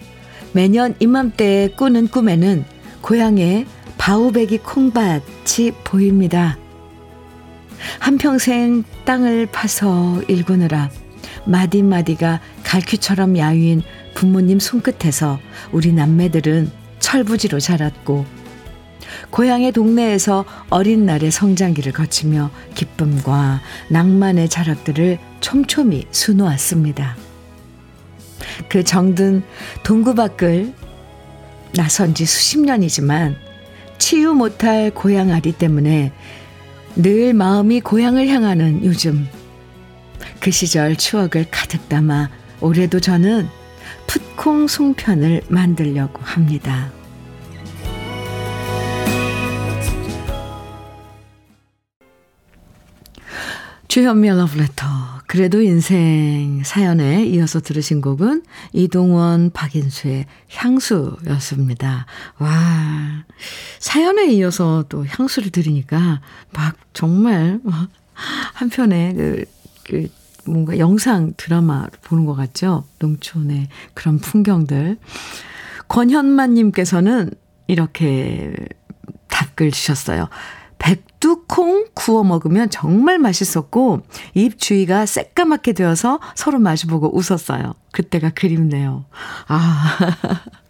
매년 0.52 0.94
이맘때에 0.98 1.68
꾸는 1.70 2.08
꿈에는 2.08 2.64
고향의 3.02 3.66
바우베기 3.98 4.58
콩밭이 4.58 5.72
보입니다. 5.84 6.56
한평생 8.00 8.84
땅을 9.04 9.46
파서 9.46 10.20
일구느라 10.28 10.90
마디마디가 11.44 12.40
갈퀴처럼 12.64 13.38
야윈 13.38 13.82
부모님 14.14 14.58
손끝에서 14.58 15.38
우리 15.72 15.92
남매들은 15.92 16.70
철부지로 16.98 17.60
자랐고 17.60 18.26
고향의 19.30 19.72
동네에서 19.72 20.44
어린 20.70 21.06
날의 21.06 21.30
성장기를 21.30 21.92
거치며 21.92 22.50
기쁨과 22.74 23.60
낭만의 23.90 24.48
자락들을 24.48 25.18
촘촘히 25.40 26.06
수놓았습니다. 26.10 27.16
그 28.68 28.84
정든 28.84 29.42
동구 29.82 30.14
밖을 30.14 30.72
나선 31.74 32.14
지 32.14 32.24
수십 32.24 32.60
년이지만 32.60 33.36
치유 33.98 34.32
못할 34.32 34.90
고향 34.90 35.32
아리 35.32 35.52
때문에 35.52 36.12
늘 36.96 37.34
마음이 37.34 37.80
고향을 37.80 38.28
향하는 38.28 38.84
요즘 38.84 39.28
그 40.40 40.50
시절 40.50 40.96
추억을 40.96 41.46
가득 41.50 41.88
담아 41.88 42.30
올해도 42.60 43.00
저는 43.00 43.48
풋콩 44.08 44.66
송편을 44.66 45.42
만들려고 45.48 46.20
합니다. 46.22 46.90
주현미의 53.86 54.36
러브레터. 54.36 54.86
그래도 55.26 55.60
인생 55.60 56.62
사연에 56.64 57.24
이어서 57.26 57.60
들으신 57.60 58.00
곡은 58.00 58.44
이동원, 58.72 59.50
박인수의 59.50 60.24
향수였습니다. 60.50 62.06
와, 62.38 63.24
사연에 63.78 64.32
이어서 64.32 64.84
또 64.88 65.04
향수를 65.06 65.50
들으니까 65.50 66.22
막 66.52 66.76
정말 66.94 67.60
한편에 68.54 69.12
그, 69.14 69.44
그 69.84 70.08
뭔가 70.50 70.78
영상 70.78 71.32
드라마 71.36 71.86
보는 72.02 72.26
것 72.26 72.34
같죠? 72.34 72.84
농촌의 72.98 73.68
그런 73.94 74.18
풍경들. 74.18 74.98
권현만님께서는 75.88 77.30
이렇게 77.66 78.54
답글 79.28 79.70
주셨어요. 79.70 80.28
백두콩 80.78 81.86
구워 81.94 82.22
먹으면 82.22 82.70
정말 82.70 83.18
맛있었고 83.18 84.02
입 84.34 84.58
주위가 84.58 85.06
새까맣게 85.06 85.72
되어서 85.72 86.20
서로 86.34 86.58
마주보고 86.58 87.16
웃었어요. 87.16 87.74
그때가 87.92 88.30
그립네요. 88.30 89.04
아, 89.48 89.96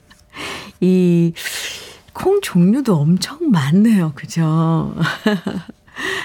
이 0.81 1.33
콩 2.19 2.41
종류도 2.41 2.97
엄청 2.97 3.51
많네요. 3.53 4.11
그죠? 4.17 4.93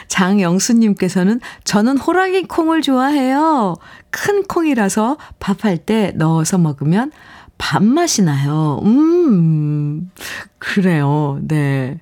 장영수님께서는 0.07 1.39
저는 1.63 1.97
호랑이 1.97 2.43
콩을 2.43 2.81
좋아해요. 2.81 3.75
큰 4.09 4.43
콩이라서 4.43 5.17
밥할 5.39 5.77
때 5.77 6.13
넣어서 6.15 6.57
먹으면 6.57 7.11
밥맛이 7.57 8.23
나요. 8.23 8.79
음, 8.83 10.11
그래요. 10.57 11.39
네. 11.41 11.99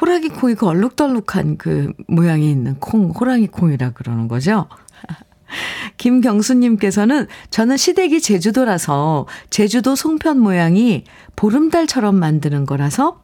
호랑이 0.00 0.28
콩이 0.28 0.54
그 0.54 0.66
얼룩덜룩한 0.66 1.58
그 1.58 1.92
모양이 2.06 2.50
있는 2.50 2.76
콩, 2.80 3.10
호랑이 3.10 3.48
콩이라 3.48 3.90
그러는 3.90 4.28
거죠. 4.28 4.66
김경수님께서는 5.96 7.26
저는 7.50 7.76
시댁이 7.76 8.20
제주도라서 8.20 9.26
제주도 9.50 9.94
송편 9.94 10.38
모양이 10.38 11.04
보름달처럼 11.36 12.14
만드는 12.14 12.66
거라서 12.66 13.22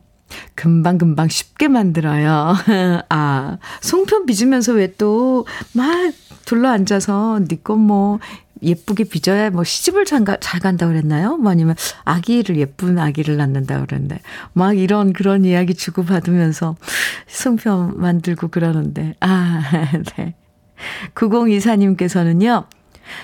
금방금방 0.54 1.28
쉽게 1.28 1.68
만들어요. 1.68 2.54
아, 3.08 3.58
송편 3.80 4.26
빚으면서 4.26 4.72
왜 4.72 4.88
또 4.96 5.44
막 5.72 6.12
둘러 6.44 6.68
앉아서 6.70 7.40
니꺼뭐 7.50 8.20
예쁘게 8.62 9.04
빚어야 9.04 9.50
뭐 9.50 9.64
시집을 9.64 10.04
잘, 10.04 10.24
가, 10.24 10.37
잘 10.40 10.60
간다 10.60 10.87
그랬나요? 10.87 11.37
뭐 11.37 11.50
아니면 11.50 11.74
아기를 12.04 12.56
예쁜 12.56 12.98
아기를 12.98 13.37
낳는다 13.37 13.80
그랬는데 13.84 14.20
막 14.52 14.78
이런 14.78 15.12
그런 15.12 15.44
이야기 15.44 15.74
주고받으면서 15.74 16.76
송편 17.26 18.00
만들고 18.00 18.48
그러는데 18.48 19.14
아, 19.20 19.62
네. 20.16 20.34
9024님께서는요. 21.14 22.64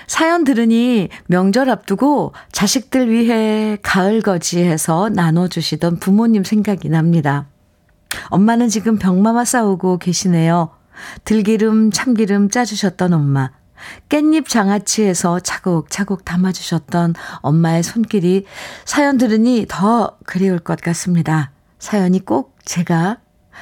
사연 0.07 0.43
들으니 0.43 1.09
명절 1.27 1.69
앞두고 1.69 2.33
자식들 2.51 3.09
위해 3.09 3.77
가을 3.81 4.21
거지 4.21 4.59
해서 4.59 5.09
나눠주시던 5.09 5.97
부모님 5.97 6.43
생각이 6.43 6.89
납니다. 6.89 7.47
엄마는 8.29 8.69
지금 8.69 8.97
병마마 8.97 9.45
싸우고 9.45 9.97
계시네요. 9.97 10.69
들기름, 11.23 11.91
참기름 11.91 12.49
짜주셨던 12.49 13.13
엄마. 13.13 13.51
깻잎 14.09 14.47
장아찌에서 14.47 15.39
차곡차곡 15.39 16.23
담아주셨던 16.25 17.15
엄마의 17.37 17.83
손길이 17.83 18.45
사연 18.85 19.17
들으니 19.17 19.65
더 19.67 20.17
그리울 20.25 20.59
것 20.59 20.79
같습니다. 20.81 21.51
사연이 21.79 22.23
꼭 22.23 22.57
제가 22.63 23.17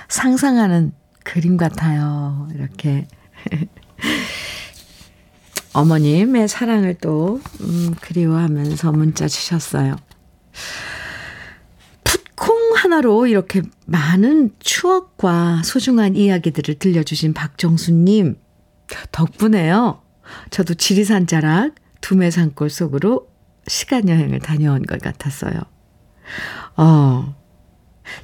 상상하는 0.10 0.94
그림 1.24 1.58
같아요. 1.58 2.48
이렇게. 2.54 3.08
어머님의 5.74 6.48
사랑을 6.48 6.96
또, 6.96 7.40
음, 7.62 7.94
그리워하면서 8.02 8.92
문자 8.92 9.28
주셨어요. 9.28 9.96
풋콩 12.04 12.76
하나로 12.76 13.28
이렇게 13.28 13.62
많은 13.86 14.52
추억과 14.60 15.62
소중한 15.64 16.16
이야기들을 16.16 16.76
들려주신 16.76 17.34
박정수님, 17.34 18.38
덕분에요. 19.12 20.02
저도 20.50 20.74
지리산 20.74 21.28
자락 21.28 21.76
두메 22.02 22.32
산골 22.32 22.70
속으로 22.70 23.28
시간 23.68 24.10
여행을 24.10 24.40
다녀온 24.40 24.84
것 24.84 25.00
같았어요. 25.02 25.60
어, 26.78 27.36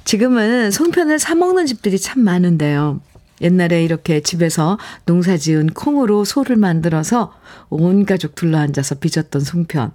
지금은 0.04 0.70
송편을 0.70 1.18
사 1.18 1.34
먹는 1.34 1.66
집들이 1.66 1.98
참 1.98 2.22
많은데요. 2.22 3.00
옛날에 3.40 3.84
이렇게 3.84 4.20
집에서 4.20 4.78
농사 5.04 5.36
지은 5.36 5.68
콩으로 5.68 6.24
소를 6.24 6.56
만들어서 6.56 7.34
온 7.68 8.04
가족 8.06 8.34
둘러앉아서 8.34 8.96
빚었던 8.96 9.42
송편. 9.42 9.92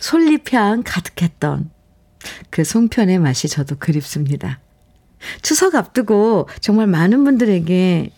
솔잎향 0.00 0.82
가득했던 0.84 1.70
그 2.50 2.64
송편의 2.64 3.18
맛이 3.18 3.48
저도 3.48 3.76
그립습니다. 3.76 4.60
추석 5.42 5.74
앞두고 5.74 6.48
정말 6.60 6.86
많은 6.86 7.24
분들에게 7.24 8.10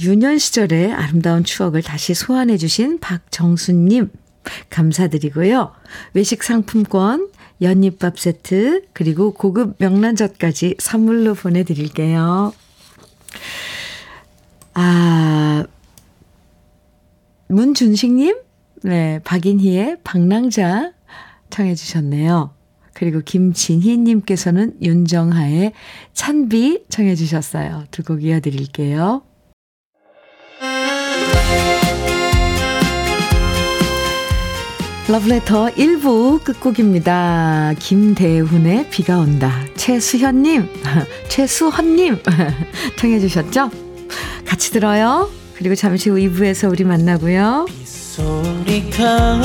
유년 0.00 0.38
시절의 0.38 0.92
아름다운 0.92 1.44
추억을 1.44 1.82
다시 1.82 2.14
소환해 2.14 2.56
주신 2.56 2.98
박정수님 3.00 4.10
감사드리고요. 4.70 5.72
외식 6.14 6.42
상품권, 6.42 7.28
연잎밥 7.60 8.18
세트, 8.18 8.84
그리고 8.94 9.32
고급 9.34 9.74
명란젓까지 9.78 10.76
선물로 10.78 11.34
보내드릴게요. 11.34 12.54
아, 14.74 15.64
문준식님? 17.48 18.36
네, 18.82 19.18
박인희의 19.24 19.98
방랑자 20.04 20.92
청해 21.50 21.74
주셨네요. 21.74 22.50
그리고 22.94 23.20
김진희님께서는 23.20 24.76
윤정하의 24.82 25.72
찬비 26.12 26.84
청해 26.88 27.14
주셨어요. 27.14 27.84
두 27.90 28.02
곡 28.04 28.22
이어드릴게요. 28.22 29.22
러브레터 35.10 35.70
1부 35.70 36.44
끝곡입니다. 36.44 37.74
김대훈의 37.80 38.90
비가 38.90 39.18
온다. 39.18 39.50
최수현님, 39.74 40.68
최수헌님 41.28 42.18
청해 42.96 43.18
주셨죠? 43.18 43.70
같이 44.46 44.70
들어요. 44.70 45.28
그리고 45.56 45.74
잠시 45.74 46.10
후 46.10 46.16
2부에서 46.16 46.70
우리 46.70 46.84
만나고요. 46.84 47.66
소리가 47.84 49.40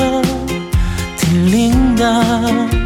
들린다. 1.16 2.85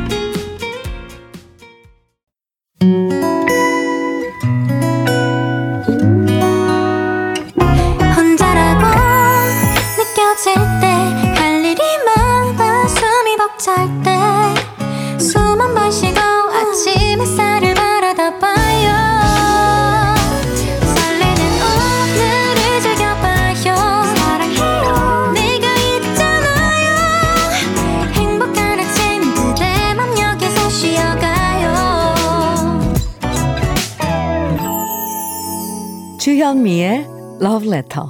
Letter. 37.80 38.08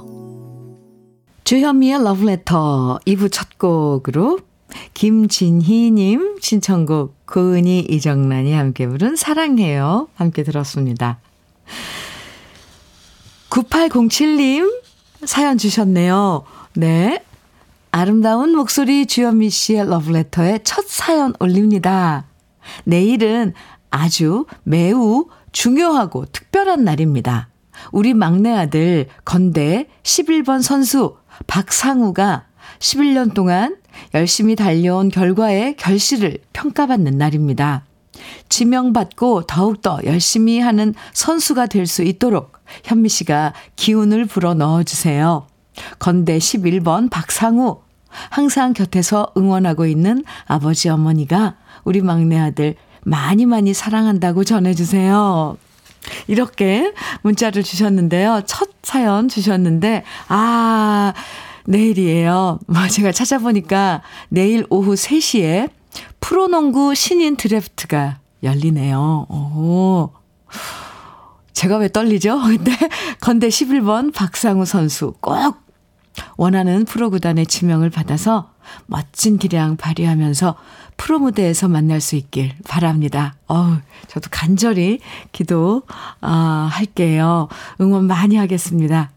주현미의 1.45 2.01
Letter 2.01 2.99
2부 3.07 3.31
첫 3.31 3.59
곡으로 3.59 4.41
김진희님 4.95 6.39
신청곡 6.41 7.27
고은이 7.27 7.81
이정란이 7.81 8.53
함께 8.53 8.89
부른 8.89 9.17
사랑해요 9.17 10.09
함께 10.15 10.43
들었습니다. 10.43 11.19
9807님 13.51 14.83
사연 15.25 15.59
주셨네요. 15.59 16.45
네. 16.75 17.25
아름다운 17.93 18.55
목소리 18.55 19.07
주현미 19.07 19.51
씨의 19.51 19.89
러브레터에 19.89 20.61
첫 20.63 20.87
사연 20.87 21.35
올립니다. 21.41 22.27
내일은 22.85 23.53
아주 23.91 24.47
매우 24.63 25.27
중요하고 25.51 26.27
특별한 26.27 26.85
날입니다. 26.85 27.50
우리 27.93 28.14
막내 28.14 28.53
아들 28.53 29.07
건대 29.25 29.87
11번 30.03 30.62
선수 30.62 31.16
박상우가 31.47 32.47
11년 32.79 33.35
동안 33.35 33.77
열심히 34.14 34.57
달려온 34.57 35.09
결과의 35.09 35.77
결실을 35.77 36.38
평가받는 36.53 37.19
날입니다. 37.19 37.85
지명받고 38.49 39.43
더욱더 39.43 39.99
열심히 40.05 40.61
하는 40.61 40.95
선수가 41.12 41.66
될 41.66 41.87
수 41.87 42.03
있도록 42.03 42.53
현미 42.85 43.09
씨가 43.09 43.55
기운을 43.77 44.27
불어 44.27 44.55
넣어주세요. 44.55 45.47
건대 45.99 46.38
11번 46.38 47.11
박상우, 47.11 47.81
항상 48.31 48.73
곁에서 48.75 49.33
응원하고 49.37 49.87
있는 49.87 50.25
아버지 50.47 50.88
어머니가 50.88 51.57
우리 51.85 52.01
막내 52.01 52.38
아들 52.38 52.75
많이 53.03 53.47
많이 53.47 53.73
사랑한다고 53.73 54.45
전해주세요. 54.45 55.57
이렇게 56.27 56.93
문자를 57.23 57.63
주셨는데요. 57.63 58.43
첫 58.47 58.69
사연 58.83 59.29
주셨는데, 59.29 60.05
아, 60.29 61.13
내일이에요. 61.67 62.59
뭐 62.67 62.89
제가 62.89 63.13
찾아보니까 63.13 64.03
내일 64.29 64.67
오후 64.71 64.95
3시에 64.95 65.71
프로농구 66.21 66.95
신인 66.95 67.37
드래프트가 67.37 68.19
열리네요. 68.43 69.27
오. 69.29 70.11
제가 71.53 71.77
왜 71.77 71.89
떨리죠? 71.89 72.41
근데 72.43 72.73
건대 73.21 73.49
11번 73.49 74.15
박상우 74.15 74.65
선수 74.65 75.15
꼭 75.21 75.57
원하는 76.37 76.85
프로구단의 76.85 77.47
지명을 77.47 77.91
받아서 77.91 78.53
멋진 78.87 79.39
기량 79.39 79.77
발휘하면서 79.77 80.57
프로 81.01 81.19
무대에서 81.19 81.67
만날 81.67 81.99
수 81.99 82.15
있길 82.15 82.53
바랍니다. 82.69 83.35
어우, 83.47 83.79
저도 84.07 84.29
간절히 84.31 85.01
기도, 85.33 85.83
아, 86.21 86.69
할게요. 86.71 87.49
응원 87.81 88.05
많이 88.05 88.37
하겠습니다. 88.37 89.11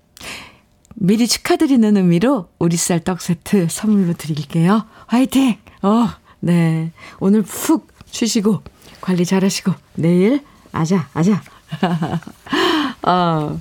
미리 0.96 1.28
축하드리는 1.28 1.98
의미로 1.98 2.48
우리 2.58 2.78
쌀 2.78 3.02
떡 3.02 3.20
세트 3.20 3.68
선물로 3.70 4.14
드릴게요. 4.14 4.86
화이팅! 5.08 5.58
어, 5.82 6.08
네. 6.40 6.94
오늘 7.20 7.42
푹 7.42 7.90
쉬시고 8.06 8.62
관리 9.02 9.26
잘 9.26 9.44
하시고 9.44 9.74
내일 9.96 10.42
아자, 10.72 11.10
아자. 11.14 11.44
어, 13.04 13.60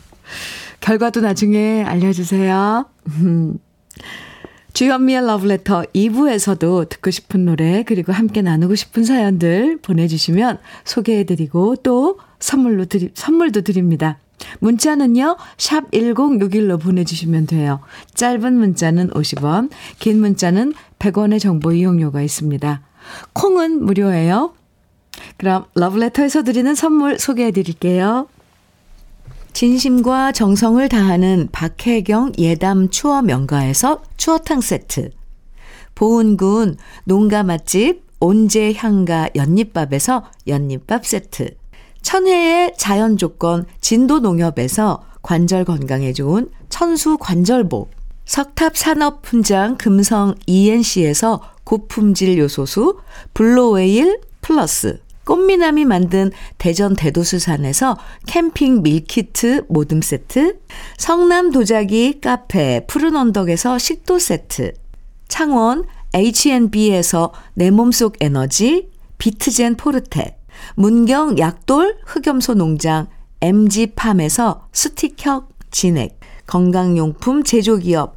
결과도 0.81 1.23
나중에 1.23 1.83
알려주세요. 1.83 2.87
주현미의 4.73 5.27
러브레터 5.27 5.83
2부에서도 5.95 6.89
듣고 6.89 7.11
싶은 7.11 7.45
노래 7.45 7.83
그리고 7.83 8.13
함께 8.13 8.41
나누고 8.41 8.75
싶은 8.75 9.05
사연들 9.05 9.79
보내주시면 9.83 10.59
소개해드리고 10.85 11.77
또 11.77 12.19
선물로 12.39 12.87
드리, 12.87 13.11
선물도 13.15 13.63
드립니다. 13.63 14.19
문자는요, 14.59 15.37
샵 15.57 15.91
1061로 15.93 16.81
보내주시면 16.81 17.47
돼요. 17.47 17.81
짧은 18.15 18.55
문자는 18.55 19.11
50원, 19.11 19.71
긴 19.99 20.21
문자는 20.21 20.73
100원의 20.99 21.39
정보 21.39 21.73
이용료가 21.73 22.23
있습니다. 22.23 22.81
콩은 23.35 23.85
무료예요. 23.85 24.55
그럼 25.37 25.67
러브레터에서 25.75 26.43
드리는 26.43 26.75
선물 26.75 27.19
소개해 27.19 27.53
드릴게요. 27.53 28.27
진심과 29.53 30.33
정성을 30.33 30.88
다하는 30.88 31.49
박혜경 31.53 32.33
예담 32.38 32.88
추어 32.88 33.23
명가에서 33.23 34.03
추어탕 34.17 34.61
세트. 34.61 35.11
보은군 35.95 36.77
농가 37.05 37.43
맛집 37.43 38.03
온재 38.19 38.73
향가 38.77 39.29
연잎밥에서 39.35 40.25
연잎밥 40.47 41.07
세트. 41.07 41.55
천혜의 42.01 42.75
자연 42.77 43.17
조건 43.17 43.67
진도 43.81 44.21
농협에서 44.21 45.05
관절 45.23 45.65
건강에 45.65 46.12
좋은 46.12 46.49
천수 46.69 47.19
관절보. 47.19 47.88
석탑 48.25 48.77
산업 48.77 49.21
훈장 49.27 49.77
금성 49.77 50.35
ENC에서 50.47 51.43
고품질 51.65 52.38
요소수 52.38 52.99
블로웨일 53.35 54.21
플러스. 54.41 55.01
꽃미남이 55.25 55.85
만든 55.85 56.31
대전 56.59 56.95
대도수산에서 56.95 57.97
캠핑 58.27 58.83
밀키트 58.83 59.67
모듬 59.69 60.03
세트, 60.03 60.59
성남 60.99 61.53
도자기 61.53 62.21
카페 62.21 62.85
푸른 62.87 63.17
언덕에서 63.17 63.79
식도 63.79 64.19
세트, 64.19 64.73
창원 65.29 65.85
H&B에서 66.15 67.33
내 67.55 67.71
몸속 67.71 68.17
에너지 68.21 68.91
비트젠 69.19 69.77
포르테, 69.77 70.37
문경 70.75 71.39
약돌 71.39 71.99
흑염소 72.05 72.55
농장 72.55 73.07
MG팜에서 73.41 74.69
스틱형 74.73 75.47
진액, 75.71 76.19
건강용품 76.47 77.45
제조기업 77.45 78.17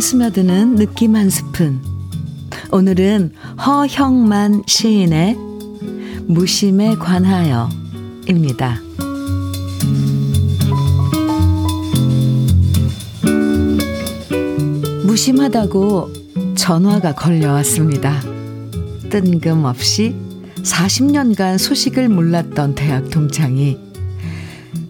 스며드는 0.00 0.76
느낌 0.76 1.14
한 1.14 1.28
스푼. 1.28 1.82
오늘은 2.72 3.32
허형만 3.64 4.62
시인의 4.66 5.36
무심에 6.26 6.94
관하여입니다. 6.94 8.80
무심하다고 15.04 16.12
전화가 16.56 17.14
걸려왔습니다. 17.14 18.22
뜬금없이 19.10 20.14
40년간 20.62 21.58
소식을 21.58 22.08
몰랐던 22.08 22.74
대학 22.74 23.10
동창이 23.10 23.78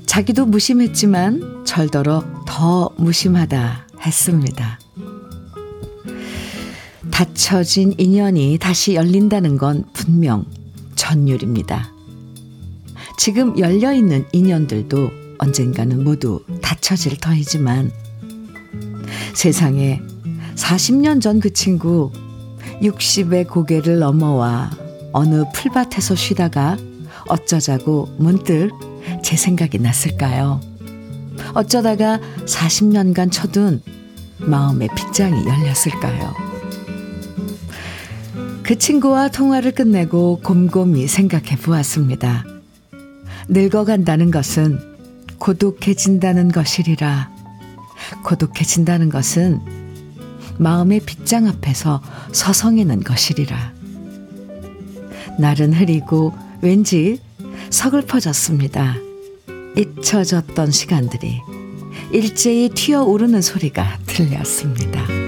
자기도 0.06 0.46
무심했지만 0.46 1.64
절더러 1.64 2.24
더 2.46 2.90
무심하다 2.96 3.86
했습니다. 4.04 4.69
닫혀진 7.20 7.96
인연이 7.98 8.56
다시 8.58 8.94
열린다는 8.94 9.58
건 9.58 9.84
분명 9.92 10.46
전율입니다. 10.94 11.92
지금 13.18 13.58
열려있는 13.58 14.24
인연들도 14.32 15.10
언젠가는 15.36 16.02
모두 16.02 16.42
닫혀질 16.62 17.18
터이지만 17.18 17.92
세상에 19.34 20.00
40년 20.54 21.20
전 21.20 21.40
그 21.40 21.52
친구 21.52 22.10
60의 22.80 23.46
고개를 23.48 23.98
넘어와 23.98 24.70
어느 25.12 25.44
풀밭에서 25.52 26.14
쉬다가 26.14 26.78
어쩌자고 27.28 28.14
문득 28.16 28.70
제 29.22 29.36
생각이 29.36 29.78
났을까요? 29.78 30.62
어쩌다가 31.52 32.18
40년간 32.46 33.30
쳐둔 33.30 33.82
마음의 34.38 34.88
빗장이 34.96 35.44
열렸을까요? 35.46 36.49
그 38.70 38.78
친구와 38.78 39.26
통화를 39.30 39.72
끝내고 39.72 40.38
곰곰이 40.44 41.08
생각해 41.08 41.56
보았습니다. 41.56 42.44
늙어간다는 43.48 44.30
것은 44.30 44.78
고독해진다는 45.40 46.52
것이리라. 46.52 47.32
고독해진다는 48.24 49.08
것은 49.08 49.58
마음의 50.58 51.00
빗장 51.00 51.48
앞에서 51.48 52.00
서성이는 52.30 53.02
것이리라. 53.02 53.72
날은 55.40 55.72
흐리고 55.72 56.32
왠지 56.62 57.18
서글퍼졌습니다. 57.70 58.94
잊혀졌던 59.76 60.70
시간들이 60.70 61.40
일제히 62.12 62.68
튀어오르는 62.68 63.42
소리가 63.42 63.98
들렸습니다. 64.06 65.19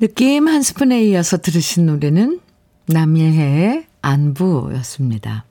느낌 0.00 0.46
한 0.46 0.62
스푼에 0.62 1.02
이어서 1.06 1.38
들으신 1.38 1.86
노래는 1.86 2.40
남일해의 2.86 3.86
안부였습니다. 4.00 5.44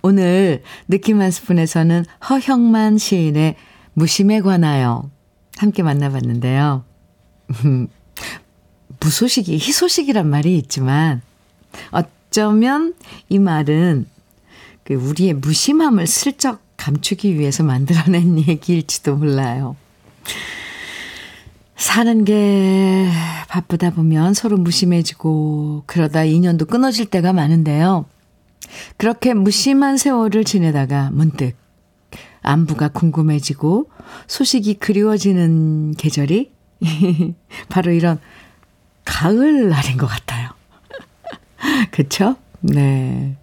오늘 0.00 0.62
느낌 0.88 1.20
한 1.20 1.30
스푼에서는 1.30 2.06
허형만 2.28 2.96
시인의 2.96 3.56
무심에 3.92 4.40
관하여 4.40 5.10
함께 5.58 5.82
만나봤는데요. 5.82 6.84
무소식이 9.00 9.52
희소식이란 9.54 10.26
말이 10.26 10.56
있지만 10.56 11.20
어쩌면 11.90 12.94
이 13.28 13.38
말은 13.38 14.06
그 14.84 14.94
우리의 14.94 15.34
무심함을 15.34 16.06
슬쩍 16.06 16.62
감추기 16.78 17.38
위해서 17.38 17.62
만들어낸 17.62 18.38
얘기일지도 18.48 19.16
몰라요. 19.16 19.76
사는 21.80 22.26
게 22.26 23.08
바쁘다 23.48 23.90
보면 23.90 24.34
서로 24.34 24.58
무심해지고 24.58 25.84
그러다 25.86 26.24
인연도 26.24 26.66
끊어질 26.66 27.06
때가 27.06 27.32
많은데요. 27.32 28.04
그렇게 28.98 29.32
무심한 29.32 29.96
세월을 29.96 30.44
지내다가 30.44 31.08
문득 31.10 31.56
안부가 32.42 32.88
궁금해지고 32.88 33.90
소식이 34.26 34.74
그리워지는 34.74 35.94
계절이 35.94 36.52
바로 37.70 37.92
이런 37.92 38.20
가을 39.06 39.70
날인 39.70 39.96
것 39.96 40.06
같아요. 40.06 40.50
그쵸? 41.92 42.36
네. 42.60 43.38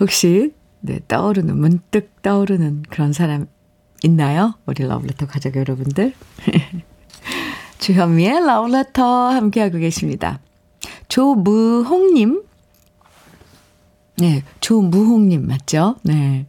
혹시, 0.00 0.52
네, 0.80 0.98
떠오르는, 1.06 1.56
문득 1.56 2.22
떠오르는 2.22 2.82
그런 2.90 3.12
사람 3.12 3.46
있나요? 4.02 4.54
우리 4.66 4.84
러브레터 4.84 5.26
가족 5.26 5.54
여러분들. 5.54 6.12
주현미의 7.78 8.46
러브레터 8.46 9.30
함께하고 9.30 9.78
계십니다. 9.78 10.40
조무홍님 11.08 12.42
네, 14.18 14.42
조무홍님 14.60 15.46
맞죠? 15.46 15.94
네. 16.02 16.46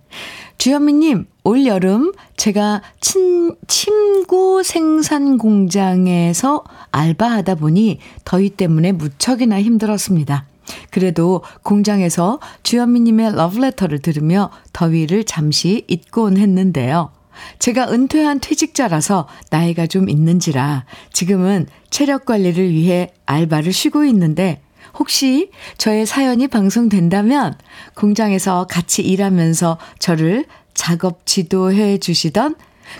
주현미님, 0.57 1.25
올 1.43 1.65
여름 1.65 2.11
제가 2.35 2.81
친, 2.99 3.55
침구 3.67 4.63
생산 4.63 5.37
공장에서 5.37 6.63
알바하다 6.91 7.55
보니 7.55 7.99
더위 8.25 8.49
때문에 8.49 8.91
무척이나 8.91 9.61
힘들었습니다. 9.61 10.47
그래도 10.91 11.43
공장에서 11.63 12.39
주현미님의 12.63 13.35
러브레터를 13.35 13.99
들으며 13.99 14.49
더위를 14.73 15.23
잠시 15.23 15.85
잊곤 15.87 16.37
했는데요. 16.37 17.11
제가 17.59 17.91
은퇴한 17.91 18.39
퇴직자라서 18.39 19.27
나이가 19.49 19.87
좀 19.87 20.09
있는지라 20.09 20.85
지금은 21.13 21.67
체력 21.89 22.25
관리를 22.25 22.69
위해 22.69 23.11
알바를 23.25 23.73
쉬고 23.73 24.05
있는데 24.05 24.61
혹시 24.97 25.51
저의 25.77 26.05
사연이 26.05 26.47
방송된다면 26.47 27.55
공장에서 27.95 28.67
같이 28.67 29.01
일하면서 29.01 29.77
저를 29.99 30.45
작업 30.73 31.25
지도해 31.25 31.97
주시던 31.97 32.55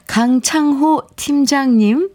강창호 0.08 1.04
팀장님, 1.16 2.10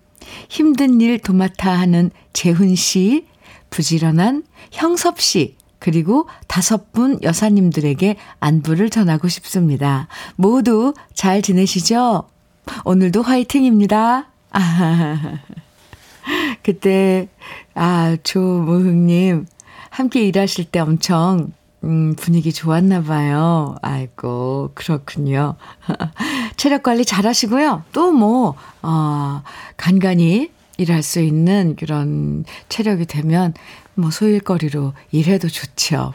힘든 0.49 1.01
일 1.01 1.19
도맡아 1.19 1.71
하는 1.71 2.11
재훈 2.33 2.75
씨, 2.75 3.27
부지런한 3.71 4.45
형섭 4.71 5.21
씨, 5.21 5.57
그리고 5.85 6.27
다섯 6.49 6.93
분 6.93 7.19
여사님들에게 7.23 8.17
안부를 8.41 8.89
전하고 8.89 9.29
싶습니다. 9.29 10.09
모두 10.35 10.95
잘 11.13 11.43
지내시죠? 11.43 12.23
오늘도 12.87 13.21
화이팅입니다. 13.21 14.29
아, 14.51 15.41
그때, 16.65 17.29
아, 17.75 18.17
조무흥님, 18.23 19.45
함께 19.91 20.27
일하실 20.27 20.71
때 20.71 20.79
엄청, 20.79 21.53
음, 21.83 22.15
분위기 22.17 22.51
좋았나 22.51 23.03
봐요. 23.03 23.77
아이고, 23.83 24.71
그렇군요. 24.73 25.57
체력 26.57 26.83
관리 26.83 27.05
잘 27.05 27.27
하시고요. 27.27 27.83
또 27.93 28.11
뭐, 28.11 28.55
어, 28.81 29.43
간간히 29.77 30.51
일할 30.79 31.03
수 31.03 31.21
있는 31.21 31.77
그런 31.77 32.47
체력이 32.71 33.05
되면 33.05 33.53
뭐 33.95 34.11
소일거리로 34.11 34.93
일해도 35.11 35.49
좋죠. 35.49 36.13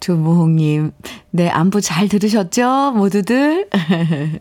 조무홍님, 0.00 0.92
네, 1.30 1.48
안부 1.48 1.80
잘 1.80 2.08
들으셨죠? 2.08 2.92
모두들? 2.96 3.68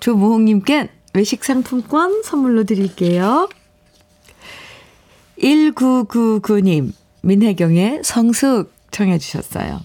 조무홍님께 0.00 0.88
외식 1.14 1.44
상품권 1.44 2.22
선물로 2.22 2.64
드릴게요. 2.64 3.48
1999님, 5.40 6.92
민혜경의 7.22 8.02
성숙 8.04 8.72
청해 8.90 9.18
주셨어요. 9.18 9.80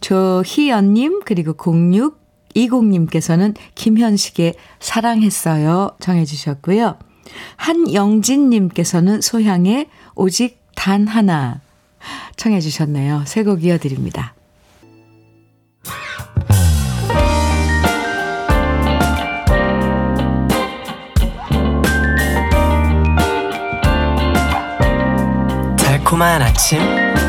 조희연님, 0.00 1.20
그리고 1.24 1.54
0620님께서는 1.54 3.54
김현식의 3.74 4.54
사랑했어요 4.80 5.96
청해 6.00 6.24
주셨고요. 6.24 6.98
한영진님께서는 7.56 9.20
소향의 9.20 9.88
오직 10.14 10.57
단 10.78 11.06
하나 11.08 11.60
청해 12.36 12.60
주셨네요. 12.60 13.24
새 13.26 13.42
곡 13.42 13.64
이어드립니다. 13.64 14.34
달콤한 25.76 26.42
아침 26.42 26.78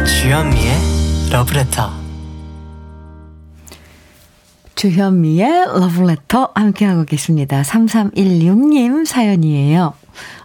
주현미의 0.05 0.73
러브레터 1.31 1.91
주현미의 4.75 5.49
러브레터 5.79 6.51
함께하고 6.55 7.03
계십니다. 7.03 7.61
3316님 7.63 9.05
사연이에요. 9.05 9.93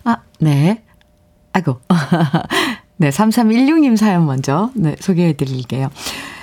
아, 0.04 0.16
네. 0.40 0.82
아이고. 1.52 1.78
네, 2.96 3.11
3316님 3.11 3.96
사연 3.96 4.24
먼저 4.26 4.70
네, 4.74 4.94
소개해 5.00 5.33
드릴게요. 5.33 5.90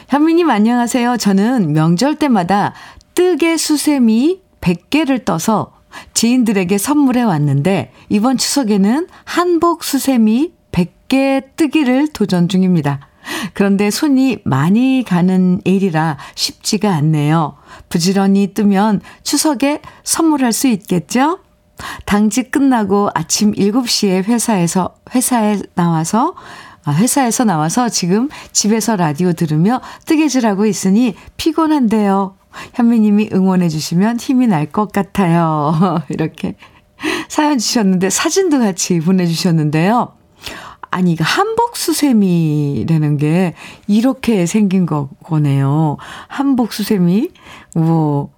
현미님 0.09 0.49
안녕하세요. 0.49 1.15
저는 1.17 1.71
명절 1.71 2.15
때마다 2.15 2.73
뜨개 3.13 3.55
수세미 3.55 4.41
100개를 4.59 5.23
떠서 5.23 5.73
지인들에게 6.13 6.77
선물해 6.77 7.23
왔는데 7.23 7.93
이번 8.09 8.37
추석에는 8.37 9.07
한복 9.23 9.83
수세미 9.83 10.51
100개 10.71 11.43
뜨기를 11.55 12.09
도전 12.09 12.49
중입니다. 12.49 13.07
그런데 13.53 13.89
손이 13.89 14.39
많이 14.43 15.05
가는 15.07 15.61
일이라 15.63 16.17
쉽지가 16.35 16.93
않네요. 16.95 17.55
부지런히 17.87 18.53
뜨면 18.53 19.01
추석에 19.23 19.81
선물할 20.03 20.51
수 20.51 20.67
있겠죠? 20.67 21.39
당직 22.05 22.51
끝나고 22.51 23.09
아침 23.13 23.53
7시에 23.53 24.23
회사에서, 24.23 24.95
회사에 25.13 25.59
나와서, 25.75 26.35
아, 26.83 26.91
회사에서 26.93 27.43
나와서 27.43 27.89
지금 27.89 28.29
집에서 28.51 28.95
라디오 28.95 29.33
들으며 29.33 29.81
뜨개질하고 30.05 30.65
있으니 30.65 31.15
피곤한데요. 31.37 32.35
현미님이 32.73 33.29
응원해 33.33 33.69
주시면 33.69 34.17
힘이 34.19 34.47
날 34.47 34.65
것 34.71 34.91
같아요. 34.91 36.01
이렇게 36.09 36.55
사연 37.29 37.57
주셨는데 37.57 38.09
사진도 38.09 38.59
같이 38.59 38.99
보내주셨는데요. 38.99 40.13
아니, 40.93 41.13
이거 41.13 41.23
한복 41.23 41.77
수세미라는 41.77 43.17
게 43.17 43.53
이렇게 43.87 44.45
생긴 44.45 44.85
거네요. 44.85 45.97
한복 46.27 46.73
수세미. 46.73 47.29
뭐, 47.75 48.31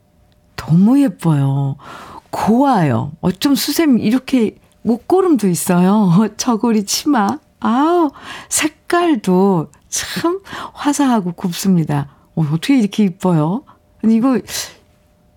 너무 0.56 1.01
예뻐요. 1.01 1.77
고와요. 2.34 3.12
어쩜 3.22 3.54
수세미 3.54 4.02
이렇게 4.02 4.56
목고름도 4.82 5.48
있어요. 5.48 6.12
저고리 6.36 6.84
치마. 6.84 7.38
아우, 7.60 8.12
색깔도 8.50 9.72
참 9.88 10.41
화사하고 10.74 11.34
곱습니다. 11.34 12.10
어, 12.36 12.41
어떻게 12.52 12.78
이렇게 12.78 13.04
이뻐요? 13.04 13.63
아니, 14.04 14.15
이거, 14.15 14.39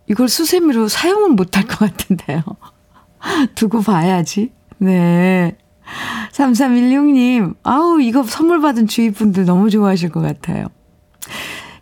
이걸 0.09 0.29
수세미로 0.29 0.89
사용은 0.89 1.37
못할 1.37 1.65
것 1.65 1.79
같은데요. 1.79 2.43
두고 3.55 3.83
봐야지. 3.83 4.51
네. 4.79 5.57
3316님, 6.33 7.55
아우, 7.63 8.01
이거 8.01 8.25
선물 8.25 8.61
받은 8.61 8.89
주위 8.89 9.11
분들 9.11 9.45
너무 9.45 9.71
좋아하실 9.71 10.11
것 10.11 10.21
같아요. 10.21 10.67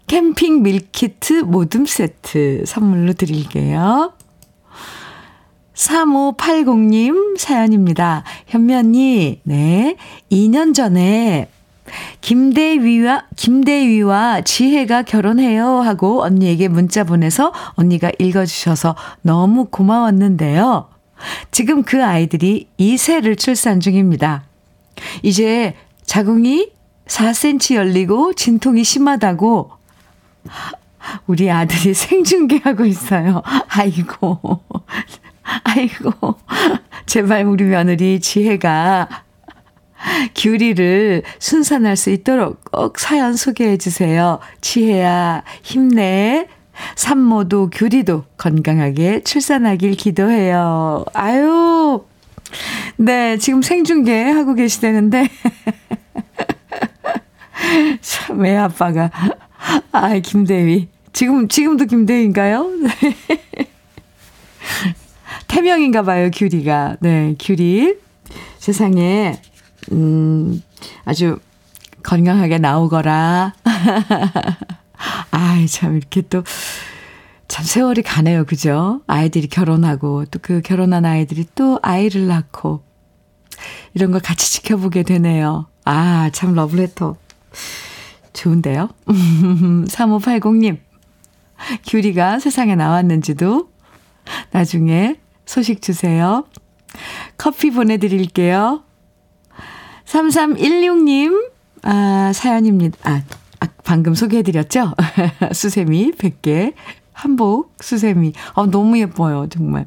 캠핑 0.08 0.62
밀키트 0.62 1.44
모듬 1.44 1.86
세트 1.86 2.64
선물로 2.66 3.14
드릴게요. 3.14 4.12
3580님 5.74 7.38
사연입니다. 7.38 8.24
현미 8.46 8.74
언니, 8.74 9.40
네. 9.42 9.96
2년 10.30 10.74
전에 10.74 11.48
김대위와, 12.20 13.24
김대위와 13.36 14.40
지혜가 14.42 15.02
결혼해요 15.02 15.80
하고 15.80 16.22
언니에게 16.22 16.68
문자 16.68 17.04
보내서 17.04 17.52
언니가 17.74 18.10
읽어주셔서 18.18 18.96
너무 19.22 19.66
고마웠는데요. 19.66 20.88
지금 21.50 21.82
그 21.82 22.04
아이들이 22.04 22.68
2세를 22.78 23.38
출산 23.38 23.80
중입니다. 23.80 24.44
이제 25.22 25.74
자궁이 26.04 26.70
4cm 27.06 27.74
열리고 27.74 28.32
진통이 28.34 28.82
심하다고 28.82 29.70
우리 31.26 31.50
아들이 31.50 31.92
생중계하고 31.94 32.86
있어요. 32.86 33.42
아이고. 33.68 34.60
아이고. 35.64 36.36
제발 37.06 37.44
우리 37.44 37.64
며느리 37.64 38.20
지혜가 38.20 39.08
귤이를 40.34 41.22
순산할 41.38 41.96
수 41.96 42.10
있도록 42.10 42.70
꼭 42.70 42.98
사연 42.98 43.36
소개해 43.36 43.78
주세요. 43.78 44.38
지혜야, 44.60 45.42
힘내. 45.62 46.48
산모도 46.96 47.70
규리도 47.70 48.24
건강하게 48.36 49.22
출산하길 49.22 49.92
기도해요. 49.92 51.04
아유. 51.14 52.04
네, 52.96 53.38
지금 53.38 53.62
생중계 53.62 54.30
하고 54.30 54.54
계시다는데. 54.54 55.28
참, 58.00 58.44
애 58.44 58.56
아빠가. 58.56 59.10
아, 59.92 60.18
김대위. 60.18 60.88
지금, 61.12 61.46
지금도 61.48 61.86
김대위인가요? 61.86 62.68
네. 65.48 65.54
태명인가 65.54 66.02
봐요, 66.02 66.30
규리가. 66.32 66.96
네, 67.00 67.34
규리. 67.40 67.96
세상에, 68.58 69.40
음, 69.92 70.62
아주 71.04 71.38
건강하게 72.02 72.58
나오거라. 72.58 73.54
아이, 75.30 75.66
참, 75.66 75.96
이렇게 75.96 76.22
또, 76.22 76.42
참 77.48 77.64
세월이 77.64 78.02
가네요. 78.02 78.44
그죠? 78.44 79.02
아이들이 79.06 79.48
결혼하고, 79.48 80.24
또 80.26 80.38
그 80.42 80.60
결혼한 80.62 81.04
아이들이 81.04 81.46
또 81.54 81.78
아이를 81.82 82.26
낳고, 82.26 82.82
이런 83.94 84.10
걸 84.12 84.20
같이 84.20 84.50
지켜보게 84.52 85.02
되네요. 85.04 85.66
아, 85.84 86.30
참 86.32 86.54
러브레터. 86.54 87.16
좋은데요? 88.32 88.88
3580님, 89.06 90.78
규리가 91.86 92.40
세상에 92.40 92.74
나왔는지도 92.74 93.68
나중에 94.50 95.16
소식 95.46 95.82
주세요. 95.82 96.44
커피 97.36 97.70
보내드릴게요. 97.70 98.82
3316님, 100.06 101.50
아, 101.82 102.32
사연입니다. 102.34 102.98
아, 103.02 103.22
아, 103.60 103.66
방금 103.84 104.14
소개해드렸죠? 104.14 104.92
수세미 105.52 106.12
100개, 106.12 106.74
한복 107.12 107.74
수세미. 107.80 108.32
어, 108.54 108.66
너무 108.66 108.98
예뻐요, 108.98 109.48
정말. 109.48 109.86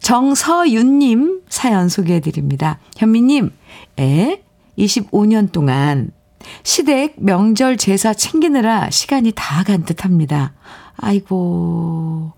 정서윤님 0.00 1.42
사연 1.48 1.88
소개해드립니다. 1.88 2.78
현미님, 2.96 3.50
에 3.98 4.42
25년 4.78 5.50
동안 5.50 6.10
시댁 6.62 7.14
명절 7.18 7.78
제사 7.78 8.12
챙기느라 8.12 8.90
시간이 8.90 9.32
다 9.34 9.64
간 9.64 9.84
듯 9.84 10.04
합니다. 10.04 10.52
아이고. 10.96 12.32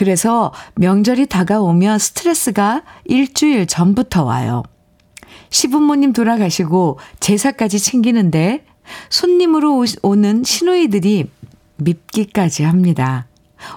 그래서 0.00 0.50
명절이 0.76 1.26
다가오면 1.26 1.98
스트레스가 1.98 2.84
일주일 3.04 3.66
전부터 3.66 4.24
와요. 4.24 4.62
시부모님 5.50 6.14
돌아가시고 6.14 6.98
제사까지 7.20 7.78
챙기는데 7.78 8.64
손님으로 9.10 9.84
오는 10.00 10.42
시누이들이 10.42 11.30
밉기까지 11.76 12.62
합니다. 12.62 13.26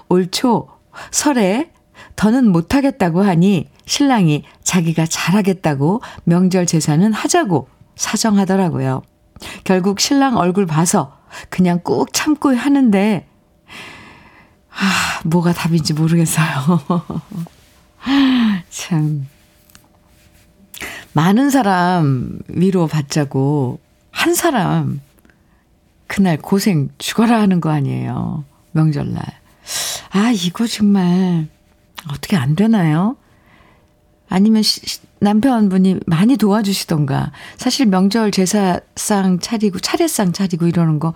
올 0.08 0.30
초 0.30 0.68
설에 1.10 1.70
더는 2.16 2.50
못하겠다고 2.50 3.20
하니 3.20 3.68
신랑이 3.84 4.44
자기가 4.62 5.04
잘하겠다고 5.04 6.00
명절 6.24 6.64
제사는 6.64 7.12
하자고 7.12 7.68
사정하더라고요. 7.96 9.02
결국 9.64 10.00
신랑 10.00 10.38
얼굴 10.38 10.64
봐서 10.64 11.18
그냥 11.50 11.80
꾹 11.84 12.14
참고 12.14 12.56
하는데, 12.56 13.26
아, 14.76 15.20
뭐가 15.24 15.52
답인지 15.52 15.92
모르겠어요. 15.92 16.80
참. 18.70 19.28
많은 21.12 21.50
사람 21.50 22.40
위로 22.48 22.86
받자고 22.88 23.78
한 24.10 24.34
사람 24.34 25.00
그날 26.06 26.36
고생 26.36 26.88
죽어라 26.98 27.40
하는 27.40 27.60
거 27.60 27.70
아니에요. 27.70 28.44
명절날. 28.72 29.22
아, 30.10 30.30
이거 30.32 30.66
정말 30.66 31.48
어떻게 32.10 32.36
안 32.36 32.56
되나요? 32.56 33.16
아니면 34.28 34.62
시, 34.62 34.80
남편분이 35.20 36.00
많이 36.06 36.36
도와주시던가. 36.36 37.32
사실 37.56 37.86
명절 37.86 38.30
제사상 38.30 39.38
차리고 39.40 39.78
차례상 39.78 40.32
차리고 40.32 40.66
이러는 40.66 40.98
거 40.98 41.14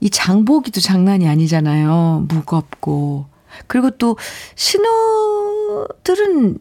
이 0.00 0.10
장보기도 0.10 0.80
장난이 0.80 1.28
아니잖아요. 1.28 2.26
무겁고. 2.28 3.26
그리고 3.66 3.90
또 3.90 4.16
신호들은 4.54 6.58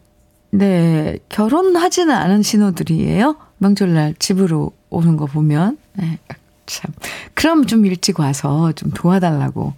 네, 0.51 1.17
결혼하지는 1.29 2.13
않은 2.15 2.41
신호들이에요. 2.41 3.35
명절날 3.57 4.15
집으로 4.19 4.71
오는 4.89 5.17
거 5.17 5.25
보면. 5.25 5.77
네, 5.93 6.19
참. 6.65 6.91
그럼 7.33 7.65
좀 7.65 7.85
일찍 7.85 8.19
와서 8.19 8.71
좀 8.73 8.91
도와달라고 8.91 9.73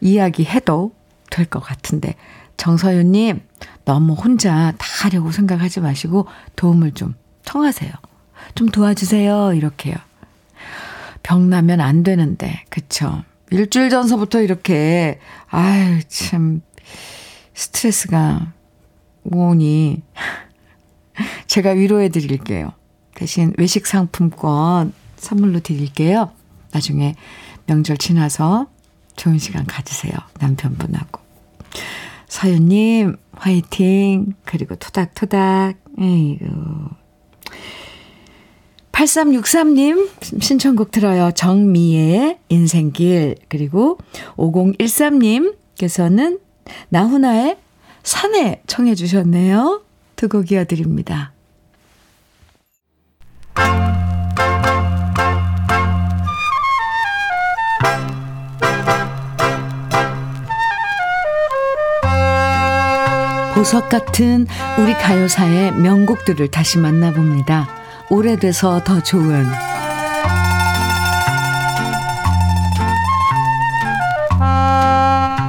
이야기해도 0.00 0.92
될 1.30 1.46
것 1.46 1.60
같은데. 1.60 2.14
정서윤님, 2.56 3.40
너무 3.84 4.12
혼자 4.12 4.72
다 4.78 4.86
하려고 5.02 5.32
생각하지 5.32 5.80
마시고 5.80 6.26
도움을 6.56 6.92
좀 6.92 7.14
청하세요. 7.44 7.90
좀 8.54 8.68
도와주세요. 8.68 9.54
이렇게요. 9.54 9.96
병 11.32 11.48
나면 11.48 11.80
안 11.80 12.02
되는데, 12.02 12.62
그쵸? 12.68 13.24
일주일 13.50 13.88
전서부터 13.88 14.42
이렇게, 14.42 15.18
아유, 15.48 16.00
참, 16.06 16.60
스트레스가 17.54 18.52
오니, 19.24 20.02
제가 21.48 21.70
위로해 21.70 22.10
드릴게요. 22.10 22.72
대신 23.14 23.54
외식 23.56 23.86
상품권 23.86 24.92
선물로 25.16 25.60
드릴게요. 25.60 26.32
나중에 26.72 27.14
명절 27.64 27.96
지나서 27.96 28.66
좋은 29.16 29.38
시간 29.38 29.64
가지세요. 29.64 30.12
남편분하고. 30.38 31.18
서윤님, 32.28 33.16
화이팅. 33.32 34.34
그리고 34.44 34.76
토닥토닥. 34.76 35.78
에이구. 35.98 36.90
8363님 39.02 40.08
신청곡 40.40 40.92
들어요. 40.92 41.32
정미애의 41.32 42.38
인생길. 42.48 43.34
그리고 43.48 43.98
5013님께서는 44.36 46.38
나훈아의 46.88 47.56
산에 48.02 48.62
청해 48.66 48.94
주셨네요. 48.94 49.82
두 50.16 50.28
곡 50.28 50.52
이어드립니다. 50.52 51.32
보석 63.54 63.88
같은 63.88 64.46
우리 64.78 64.92
가요사의 64.94 65.72
명곡들을 65.72 66.48
다시 66.52 66.78
만나봅니다. 66.78 67.81
오래돼서 68.10 68.82
더 68.84 69.02
좋은 69.02 69.44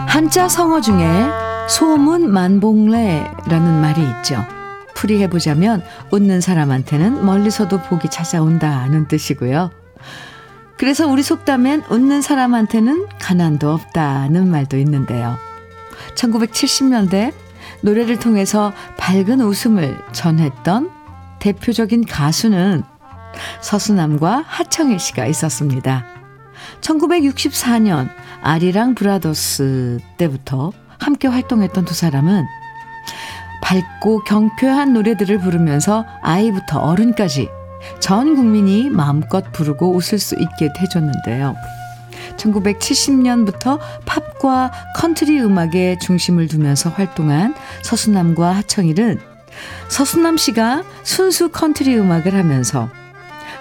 한자 0.08 0.48
성어 0.48 0.82
중에 0.82 1.28
소문 1.70 2.32
만봉래라는 2.32 3.82
말이 3.82 4.02
있죠. 4.02 4.46
풀이해보자면 4.94 5.84
웃는 6.12 6.40
사람한테는 6.40 7.26
멀리서도 7.26 7.82
복이 7.82 8.10
찾아온다는 8.10 9.08
뜻이고요. 9.08 9.72
그래서 10.78 11.08
우리 11.08 11.24
속담엔 11.24 11.84
웃는 11.90 12.22
사람한테는 12.22 13.08
가난도 13.20 13.72
없다는 13.72 14.50
말도 14.50 14.78
있는데요. 14.78 15.38
1970년대 16.16 17.34
노래를 17.82 18.20
통해서 18.20 18.72
밝은 18.98 19.42
웃음을 19.42 19.98
전했던 20.12 21.03
대표적인 21.44 22.06
가수는 22.06 22.84
서수남과 23.60 24.46
하청일 24.48 24.98
씨가 24.98 25.26
있었습니다. 25.26 26.06
1964년 26.80 28.08
아리랑 28.42 28.96
브라더스 28.96 30.00
때부터 30.18 30.72
함께 31.00 31.28
활동했던 31.28 31.84
두 31.84 31.94
사람은 31.94 32.46
밝고 33.62 34.24
경쾌한 34.24 34.94
노래들을 34.94 35.40
부르면서 35.40 36.06
아이부터 36.22 36.80
어른까지 36.80 37.50
전 38.00 38.36
국민이 38.38 38.90
마음껏 38.90 39.52
부르고 39.52 39.94
웃을 39.94 40.20
수 40.20 40.36
있게 40.36 40.70
해줬는데요. 40.80 41.56
1970년부터 42.38 43.80
팝과 44.06 44.72
컨트리 44.96 45.42
음악에 45.42 45.98
중심을 46.00 46.48
두면서 46.48 46.90
활동한 46.90 47.54
서수남과 47.82 48.56
하청일은 48.56 49.33
서수남 49.88 50.38
씨가 50.38 50.84
순수 51.04 51.50
컨트리 51.50 51.98
음악을 51.98 52.34
하면서 52.34 52.90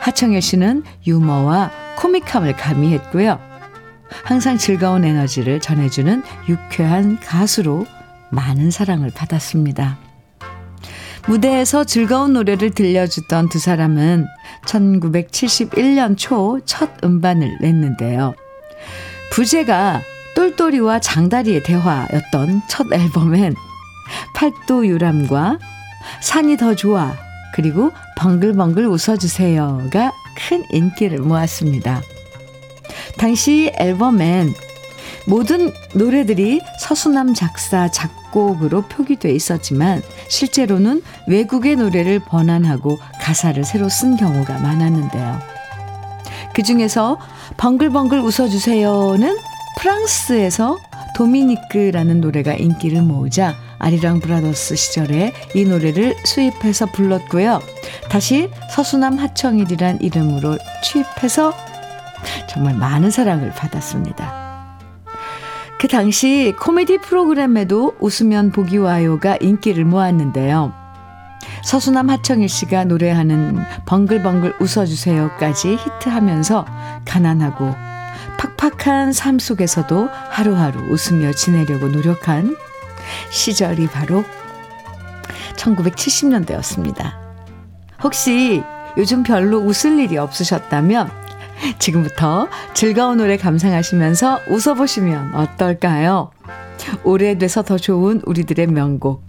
하청일 0.00 0.42
씨는 0.42 0.82
유머와 1.06 1.70
코믹함을 1.98 2.56
가미했고요. 2.56 3.38
항상 4.24 4.58
즐거운 4.58 5.04
에너지를 5.04 5.60
전해주는 5.60 6.22
유쾌한 6.48 7.18
가수로 7.20 7.86
많은 8.30 8.70
사랑을 8.70 9.10
받았습니다. 9.14 9.98
무대에서 11.28 11.84
즐거운 11.84 12.32
노래를 12.32 12.70
들려주던 12.70 13.48
두 13.48 13.58
사람은 13.58 14.26
1971년 14.66 16.16
초 16.18 16.60
첫 16.64 16.90
음반을 17.04 17.58
냈는데요. 17.60 18.34
부제가 19.30 20.02
똘똘이와 20.34 20.98
장다리의 20.98 21.62
대화였던 21.62 22.62
첫 22.68 22.92
앨범엔 22.92 23.54
팔도 24.34 24.86
유람과 24.86 25.58
산이 26.20 26.56
더 26.56 26.74
좋아 26.74 27.14
그리고 27.54 27.92
벙글벙글 28.16 28.86
웃어주세요가 28.86 30.12
큰 30.36 30.64
인기를 30.70 31.18
모았습니다. 31.18 32.00
당시 33.18 33.70
앨범엔 33.78 34.54
모든 35.26 35.72
노래들이 35.94 36.60
서수남 36.80 37.34
작사 37.34 37.88
작곡으로 37.90 38.82
표기돼 38.82 39.30
있었지만 39.32 40.02
실제로는 40.28 41.02
외국의 41.28 41.76
노래를 41.76 42.20
번안하고 42.20 42.98
가사를 43.20 43.62
새로 43.64 43.88
쓴 43.88 44.16
경우가 44.16 44.58
많았는데요. 44.58 45.40
그 46.54 46.62
중에서 46.62 47.18
벙글벙글 47.56 48.20
웃어주세요는 48.20 49.36
프랑스에서 49.78 50.78
도미니크라는 51.16 52.20
노래가 52.20 52.54
인기를 52.54 53.02
모으자 53.02 53.54
아리랑 53.82 54.20
브라더스 54.20 54.76
시절에 54.76 55.32
이 55.54 55.64
노래를 55.64 56.14
수입해서 56.24 56.86
불렀고요. 56.86 57.60
다시 58.08 58.48
서수남 58.70 59.18
하청일이란 59.18 60.00
이름으로 60.00 60.56
취입해서 60.84 61.52
정말 62.48 62.74
많은 62.74 63.10
사랑을 63.10 63.50
받았습니다. 63.50 64.40
그 65.80 65.88
당시 65.88 66.54
코미디 66.60 66.98
프로그램에도 66.98 67.96
웃으면 67.98 68.52
보기 68.52 68.78
와요가 68.78 69.36
인기를 69.40 69.84
모았는데요. 69.84 70.72
서수남 71.64 72.08
하청일 72.08 72.48
씨가 72.48 72.84
노래하는 72.84 73.58
벙글벙글 73.86 74.54
웃어주세요까지 74.60 75.76
히트하면서 75.76 76.66
가난하고 77.04 77.74
팍팍한 78.38 79.12
삶 79.12 79.40
속에서도 79.40 80.08
하루하루 80.30 80.80
웃으며 80.92 81.32
지내려고 81.32 81.88
노력한 81.88 82.56
시절이 83.30 83.88
바로 83.88 84.24
1970년대였습니다. 85.56 87.12
혹시 88.02 88.62
요즘 88.96 89.22
별로 89.22 89.58
웃을 89.58 89.98
일이 89.98 90.18
없으셨다면 90.18 91.10
지금부터 91.78 92.48
즐거운 92.74 93.18
노래 93.18 93.36
감상하시면서 93.36 94.40
웃어보시면 94.48 95.34
어떨까요? 95.34 96.30
오래돼서 97.04 97.62
더 97.62 97.78
좋은 97.78 98.20
우리들의 98.24 98.66
명곡. 98.66 99.22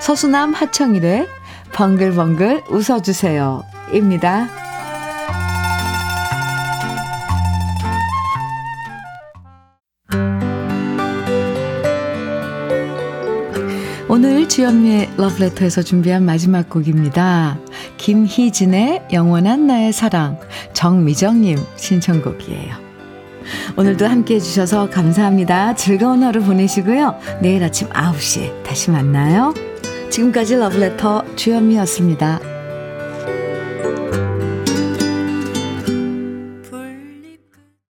서수남 0.00 0.52
하청일의 0.52 1.28
벙글벙글 1.72 2.64
웃어주세요. 2.70 3.64
입니다. 3.92 4.59
오늘 14.12 14.48
주현미의 14.48 15.10
러브레터에서 15.18 15.82
준비한 15.82 16.24
마지막 16.24 16.68
곡입니다. 16.68 17.56
김희진의 17.96 19.04
영원한 19.12 19.68
나의 19.68 19.92
사랑, 19.92 20.36
정미정님 20.72 21.56
신청곡이에요. 21.76 22.74
오늘도 23.76 24.08
함께 24.08 24.34
해주셔서 24.34 24.90
감사합니다. 24.90 25.76
즐거운 25.76 26.24
하루 26.24 26.42
보내시고요. 26.42 27.20
내일 27.40 27.62
아침 27.62 27.88
9시에 27.90 28.64
다시 28.64 28.90
만나요. 28.90 29.54
지금까지 30.10 30.56
러브레터 30.56 31.36
주현미였습니다. 31.36 32.59